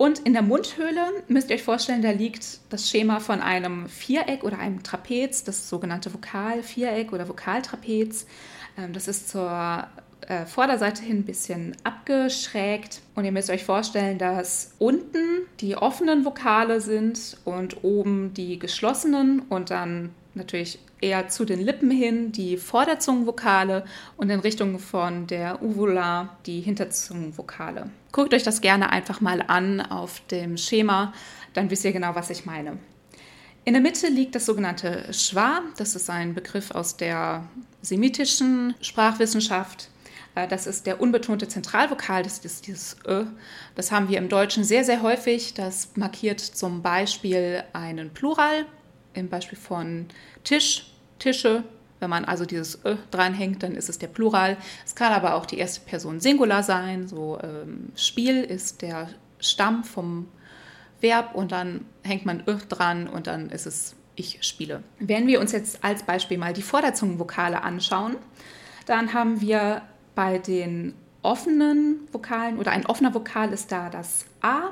Und 0.00 0.20
in 0.20 0.32
der 0.32 0.40
Mundhöhle 0.40 1.12
müsst 1.28 1.50
ihr 1.50 1.56
euch 1.56 1.62
vorstellen, 1.62 2.00
da 2.00 2.10
liegt 2.10 2.60
das 2.70 2.88
Schema 2.88 3.20
von 3.20 3.42
einem 3.42 3.86
Viereck 3.86 4.44
oder 4.44 4.58
einem 4.58 4.82
Trapez, 4.82 5.44
das 5.44 5.68
sogenannte 5.68 6.14
Vokalviereck 6.14 7.12
oder 7.12 7.28
Vokaltrapez. 7.28 8.24
Ähm, 8.78 8.94
das 8.94 9.08
ist 9.08 9.28
zur 9.28 9.86
äh, 10.22 10.46
Vorderseite 10.46 11.02
hin 11.02 11.18
ein 11.18 11.24
bisschen 11.26 11.76
abgeschrägt. 11.84 13.02
Und 13.14 13.26
ihr 13.26 13.32
müsst 13.32 13.50
euch 13.50 13.62
vorstellen, 13.62 14.16
dass 14.16 14.72
unten 14.78 15.42
die 15.60 15.76
offenen 15.76 16.24
Vokale 16.24 16.80
sind 16.80 17.36
und 17.44 17.84
oben 17.84 18.32
die 18.32 18.58
geschlossenen 18.58 19.40
und 19.50 19.70
dann 19.70 20.14
natürlich 20.32 20.78
eher 21.00 21.28
zu 21.28 21.44
den 21.44 21.60
Lippen 21.60 21.90
hin 21.90 22.32
die 22.32 22.56
Vorderzungenvokale 22.56 23.84
und 24.16 24.30
in 24.30 24.40
Richtung 24.40 24.78
von 24.78 25.26
der 25.26 25.62
Uvula 25.62 26.36
die 26.46 26.60
Hinterzungenvokale. 26.60 27.90
Guckt 28.12 28.34
euch 28.34 28.42
das 28.42 28.60
gerne 28.60 28.90
einfach 28.90 29.20
mal 29.20 29.42
an 29.46 29.80
auf 29.80 30.20
dem 30.30 30.56
Schema, 30.56 31.12
dann 31.54 31.70
wisst 31.70 31.84
ihr 31.84 31.92
genau, 31.92 32.14
was 32.14 32.30
ich 32.30 32.46
meine. 32.46 32.78
In 33.64 33.74
der 33.74 33.82
Mitte 33.82 34.08
liegt 34.08 34.34
das 34.34 34.46
sogenannte 34.46 35.12
Schwa. 35.12 35.60
Das 35.76 35.94
ist 35.94 36.08
ein 36.08 36.34
Begriff 36.34 36.70
aus 36.70 36.96
der 36.96 37.44
semitischen 37.82 38.74
Sprachwissenschaft. 38.80 39.90
Äh, 40.34 40.48
das 40.48 40.66
ist 40.66 40.86
der 40.86 41.00
unbetonte 41.00 41.46
Zentralvokal, 41.46 42.22
das 42.22 42.38
ist 42.38 42.66
dieses 42.66 42.96
Ö. 43.06 43.26
Das 43.74 43.92
haben 43.92 44.08
wir 44.08 44.18
im 44.18 44.28
Deutschen 44.28 44.64
sehr, 44.64 44.84
sehr 44.84 45.02
häufig. 45.02 45.54
Das 45.54 45.90
markiert 45.94 46.40
zum 46.40 46.82
Beispiel 46.82 47.62
einen 47.72 48.10
Plural, 48.10 48.66
im 49.14 49.28
Beispiel 49.28 49.58
von 49.58 50.06
Tisch, 50.44 50.92
Tische. 51.18 51.64
Wenn 51.98 52.10
man 52.10 52.24
also 52.24 52.46
dieses 52.46 52.84
Ö 52.84 52.96
dranhängt, 53.10 53.62
dann 53.62 53.74
ist 53.74 53.88
es 53.88 53.98
der 53.98 54.06
Plural. 54.06 54.56
Es 54.86 54.94
kann 54.94 55.12
aber 55.12 55.34
auch 55.34 55.44
die 55.44 55.58
erste 55.58 55.80
Person 55.82 56.20
Singular 56.20 56.62
sein. 56.62 57.06
So 57.06 57.38
ähm, 57.42 57.92
Spiel 57.94 58.42
ist 58.42 58.82
der 58.82 59.08
Stamm 59.38 59.84
vom 59.84 60.28
Verb 61.00 61.34
und 61.34 61.52
dann 61.52 61.84
hängt 62.02 62.24
man 62.24 62.42
Ö 62.46 62.56
dran 62.68 63.06
und 63.06 63.26
dann 63.26 63.50
ist 63.50 63.66
es 63.66 63.96
ich 64.16 64.38
spiele. 64.42 64.82
Wenn 64.98 65.26
wir 65.26 65.40
uns 65.40 65.52
jetzt 65.52 65.82
als 65.82 66.02
Beispiel 66.02 66.38
mal 66.38 66.52
die 66.52 66.62
Vorderzungenvokale 66.62 67.62
anschauen, 67.62 68.16
dann 68.86 69.14
haben 69.14 69.40
wir 69.40 69.82
bei 70.14 70.38
den 70.38 70.94
offenen 71.22 72.08
Vokalen 72.12 72.58
oder 72.58 72.72
ein 72.72 72.86
offener 72.86 73.14
Vokal 73.14 73.52
ist 73.52 73.72
da 73.72 73.90
das 73.90 74.26
A 74.42 74.70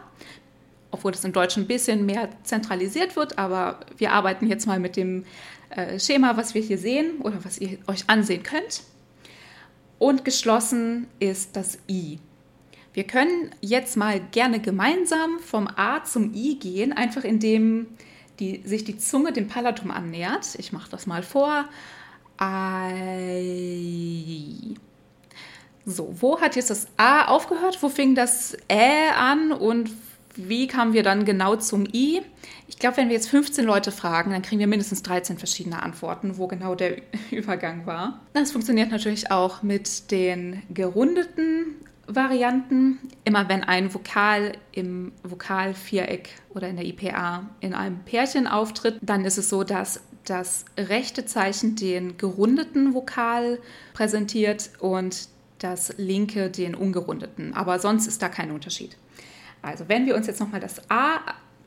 obwohl 0.91 1.13
das 1.13 1.25
im 1.25 1.33
Deutschen 1.33 1.65
ein 1.65 1.67
bisschen 1.67 2.07
mehr 2.07 2.29
zentralisiert 2.45 3.17
wird, 3.17 3.39
aber 3.39 3.81
wir 3.97 4.13
arbeiten 4.13 4.47
jetzt 4.47 4.67
mal 4.67 4.79
mit 4.79 4.97
dem 4.97 5.25
äh, 5.71 5.99
Schema, 5.99 6.37
was 6.37 6.55
wir 6.55 6.63
hier 6.63 6.79
sehen 6.79 7.21
oder 7.21 7.45
was 7.45 7.59
ihr 7.59 7.79
euch 7.87 8.09
ansehen 8.09 8.43
könnt. 8.43 8.83
Und 9.99 10.25
geschlossen 10.25 11.09
ist 11.19 11.57
das 11.57 11.79
I. 11.89 12.19
Wir 12.95 13.05
können 13.05 13.51
jetzt 13.61 13.97
mal 13.97 14.21
gerne 14.33 14.61
gemeinsam 14.61 15.39
vom 15.41 15.69
A 15.77 16.03
zum 16.05 16.33
I 16.35 16.59
gehen, 16.59 16.93
einfach 16.93 17.25
indem 17.25 17.87
die, 18.41 18.63
sich 18.65 18.85
die 18.85 18.99
Zunge 18.99 19.33
dem 19.33 19.49
Palatum 19.49 19.91
annähert. 19.91 20.55
Ich 20.59 20.73
mache 20.73 20.91
das 20.91 21.07
mal 21.07 21.23
vor. 21.23 21.69
I. 22.41 23.59
So, 25.85 26.15
wo 26.21 26.41
hat 26.41 26.57
jetzt 26.57 26.71
das 26.71 26.87
A 26.97 27.27
aufgehört? 27.27 27.83
Wo 27.83 27.89
fing 27.89 28.15
das 28.15 28.57
Ä 28.71 29.11
an 29.17 29.53
und 29.53 29.91
wie 30.39 30.67
kamen 30.67 30.93
wir 30.93 31.03
dann 31.03 31.25
genau 31.25 31.57
zum 31.57 31.87
I? 31.93 32.23
Ich 32.69 32.79
glaube, 32.79 32.99
wenn 32.99 33.09
wir 33.09 33.17
jetzt 33.17 33.29
15 33.29 33.65
Leute 33.65 33.91
fragen, 33.91 34.31
dann 34.31 34.43
kriegen 34.43 34.61
wir 34.61 34.67
mindestens 34.67 35.03
13 35.03 35.37
verschiedene 35.39 35.83
Antworten, 35.83 36.39
wo 36.39 36.47
genau 36.47 36.75
der 36.75 36.99
Übergang 37.31 37.87
war. 37.87 38.21
Das 38.35 38.53
funktioniert 38.53 38.91
natürlich 38.91 39.31
auch 39.31 39.63
mit 39.63 40.11
den 40.11 40.63
gerundeten 40.71 41.75
Varianten. 42.07 42.99
Immer 43.25 43.49
wenn 43.49 43.65
ein 43.65 43.93
Vokal 43.93 44.53
im 44.73 45.13
Vokalviereck 45.23 46.31
oder 46.51 46.69
in 46.69 46.77
der 46.77 46.87
IPA 46.87 47.47
in 47.61 47.75
einem 47.75 47.99
Pärchen 48.05 48.47
auftritt, 48.47 48.99
dann 49.03 49.25
ist 49.25 49.39
es 49.39 49.49
so, 49.49 49.65
dass 49.65 50.01
das 50.25 50.65
rechte 50.77 51.25
Zeichen 51.27 51.77
den 51.77 52.17
gerundeten 52.17 52.95
Vokal 52.95 53.59
präsentiert 53.95 54.71
und 54.79 55.29
das 55.59 55.95
linke 55.97 56.51
den 56.51 56.75
ungerundeten. 56.75 57.55
Aber 57.55 57.79
sonst 57.79 58.07
ist 58.07 58.23
da 58.23 58.29
kein 58.29 58.51
Unterschied. 58.51 58.97
Also 59.63 59.89
wenn 59.89 60.07
wir 60.07 60.15
uns 60.17 60.27
jetzt 60.27 60.41
nochmal 60.41 60.61
das 60.61 60.91
A 60.91 61.21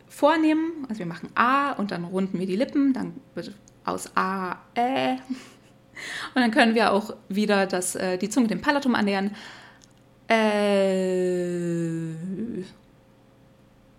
vornehmen, 0.07 0.85
also 0.89 0.99
wir 0.99 1.05
machen 1.05 1.29
A 1.35 1.71
und 1.73 1.91
dann 1.91 2.03
runden 2.03 2.39
wir 2.39 2.47
die 2.47 2.55
Lippen, 2.55 2.93
dann 2.93 3.13
wird 3.35 3.53
aus 3.85 4.15
A 4.15 4.57
Ä. 4.75 5.17
Und 6.33 6.41
dann 6.41 6.51
können 6.51 6.73
wir 6.73 6.93
auch 6.93 7.15
wieder 7.29 7.67
das, 7.67 7.95
äh, 7.95 8.17
die 8.17 8.29
Zunge 8.29 8.47
dem 8.47 8.61
Palatum 8.61 8.95
annähern. 8.95 9.35
Äh, 10.27 10.35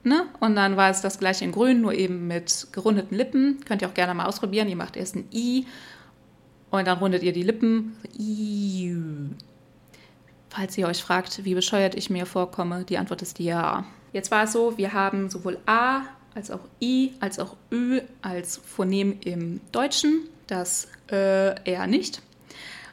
ne? 0.02 0.26
Und 0.40 0.56
dann 0.56 0.76
war 0.76 0.90
es 0.90 1.00
das 1.02 1.18
gleiche 1.18 1.44
in 1.44 1.52
Grün, 1.52 1.80
nur 1.80 1.92
eben 1.92 2.26
mit 2.26 2.68
gerundeten 2.72 3.16
Lippen. 3.16 3.60
Könnt 3.66 3.82
ihr 3.82 3.88
auch 3.88 3.94
gerne 3.94 4.14
mal 4.14 4.26
ausprobieren. 4.26 4.68
Ihr 4.68 4.76
macht 4.76 4.96
erst 4.96 5.16
ein 5.16 5.28
I 5.32 5.66
und 6.70 6.86
dann 6.86 6.98
rundet 6.98 7.22
ihr 7.22 7.32
die 7.32 7.42
Lippen. 7.42 7.96
I. 8.18 8.61
Falls 10.54 10.76
ihr 10.76 10.86
euch 10.86 11.02
fragt, 11.02 11.46
wie 11.46 11.54
bescheuert 11.54 11.94
ich 11.94 12.10
mir 12.10 12.26
vorkomme, 12.26 12.84
die 12.84 12.98
Antwort 12.98 13.22
ist 13.22 13.38
ja. 13.38 13.86
Jetzt 14.12 14.30
war 14.30 14.44
es 14.44 14.52
so, 14.52 14.76
wir 14.76 14.92
haben 14.92 15.30
sowohl 15.30 15.56
A 15.64 16.02
als 16.34 16.50
auch 16.50 16.60
I 16.78 17.14
als 17.20 17.38
auch 17.38 17.56
Ü 17.72 18.02
als 18.20 18.58
Phonem 18.58 19.18
im 19.24 19.62
Deutschen, 19.72 20.28
das 20.48 20.88
äh, 21.10 21.58
eher 21.64 21.86
nicht. 21.86 22.20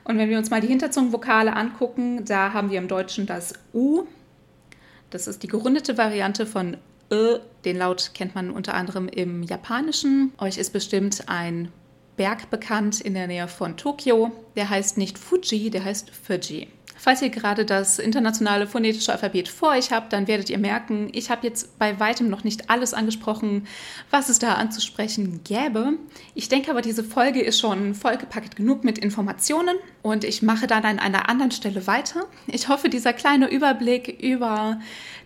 Und 0.06 0.18
wenn 0.18 0.30
wir 0.30 0.38
uns 0.38 0.50
mal 0.50 0.62
die 0.62 0.68
Hinterzungenvokale 0.68 1.54
angucken, 1.54 2.24
da 2.24 2.54
haben 2.54 2.72
wir 2.72 2.78
im 2.78 2.88
Deutschen 2.88 3.26
das 3.26 3.54
U. 3.74 4.06
Das 5.10 5.28
ist 5.28 5.44
die 5.44 5.48
gerundete 5.48 5.98
Variante 5.98 6.46
von 6.46 6.78
Ö. 7.12 7.40
Den 7.66 7.78
Laut 7.78 8.12
kennt 8.14 8.36
man 8.36 8.52
unter 8.52 8.74
anderem 8.74 9.10
im 9.10 9.44
Japanischen. 9.44 10.32
Euch 10.38 10.58
ist 10.58 10.72
bestimmt 10.72 11.28
ein 11.28 11.74
Berg 12.16 12.50
bekannt 12.50 13.02
in 13.02 13.16
der 13.16 13.28
Nähe 13.28 13.50
von 13.50 13.76
Tokio. 13.76 14.32
Der 14.56 14.70
heißt 14.70 14.98
nicht 14.98 15.18
Fuji, 15.18 15.70
der 15.70 15.84
heißt 15.84 16.10
Fuji. 16.12 16.70
Falls 17.02 17.22
ihr 17.22 17.30
gerade 17.30 17.64
das 17.64 17.98
internationale 17.98 18.68
phonetische 18.68 19.14
Alphabet 19.14 19.48
vor 19.48 19.70
euch 19.70 19.94
habt, 19.94 20.12
dann 20.12 20.28
werdet 20.28 20.50
ihr 20.50 20.58
merken, 20.58 21.08
ich 21.14 21.30
habe 21.30 21.48
jetzt 21.48 21.80
bei 21.80 21.98
weitem 21.98 22.30
noch 22.30 22.44
nicht 22.44 22.70
alles 22.70 22.94
angesprochen, 22.94 23.68
was 24.12 24.28
es 24.28 24.38
da 24.38 24.56
anzusprechen 24.56 25.40
gäbe. 25.46 25.94
Ich 26.36 26.50
denke 26.50 26.70
aber, 26.70 26.82
diese 26.82 27.06
Folge 27.06 27.40
ist 27.40 27.58
schon 27.58 27.96
vollgepackt 27.96 28.58
genug 28.58 28.84
mit 28.84 28.98
Informationen 28.98 29.78
und 30.02 30.26
ich 30.26 30.42
mache 30.42 30.68
dann 30.68 30.84
an 30.84 31.00
einer 31.00 31.30
anderen 31.30 31.52
Stelle 31.52 31.88
weiter. 31.88 32.26
Ich 32.48 32.68
hoffe, 32.68 32.90
dieser 32.90 33.14
kleine 33.14 33.50
Überblick 33.50 34.22
über 34.22 34.82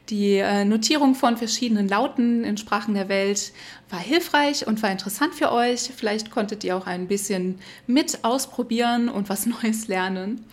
die 0.09 0.35
äh, 0.35 0.65
Notierung 0.65 1.15
von 1.15 1.37
verschiedenen 1.37 1.87
Lauten 1.87 2.43
in 2.43 2.57
Sprachen 2.57 2.93
der 2.93 3.09
Welt 3.09 3.51
war 3.89 3.99
hilfreich 3.99 4.67
und 4.67 4.83
war 4.83 4.91
interessant 4.91 5.33
für 5.33 5.51
euch. 5.51 5.89
Vielleicht 5.95 6.29
konntet 6.29 6.63
ihr 6.63 6.77
auch 6.77 6.85
ein 6.85 7.07
bisschen 7.07 7.57
mit 7.87 8.23
ausprobieren 8.23 9.09
und 9.09 9.27
was 9.29 9.45
Neues 9.63 9.87
lernen. 9.87 10.45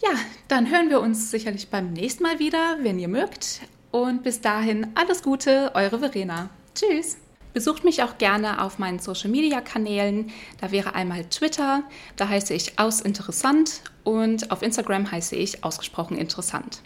Ja, 0.00 0.10
dann 0.46 0.70
hören 0.70 0.90
wir 0.90 1.00
uns 1.00 1.30
sicherlich 1.30 1.68
beim 1.68 1.92
nächsten 1.92 2.22
Mal 2.22 2.38
wieder, 2.38 2.78
wenn 2.82 2.98
ihr 2.98 3.08
mögt. 3.08 3.60
Und 3.90 4.22
bis 4.22 4.40
dahin 4.40 4.86
alles 4.94 5.22
Gute, 5.22 5.72
eure 5.74 5.98
Verena. 5.98 6.50
Tschüss. 6.74 7.16
Besucht 7.52 7.82
mich 7.82 8.02
auch 8.04 8.18
gerne 8.18 8.62
auf 8.62 8.78
meinen 8.78 9.00
Social 9.00 9.30
Media 9.30 9.60
Kanälen. 9.60 10.30
Da 10.60 10.70
wäre 10.70 10.94
einmal 10.94 11.24
Twitter, 11.24 11.82
da 12.14 12.28
heiße 12.28 12.54
ich 12.54 12.78
ausinteressant 12.78 13.82
und 14.04 14.52
auf 14.52 14.62
Instagram 14.62 15.10
heiße 15.10 15.34
ich 15.34 15.64
ausgesprochen 15.64 16.16
interessant. 16.16 16.82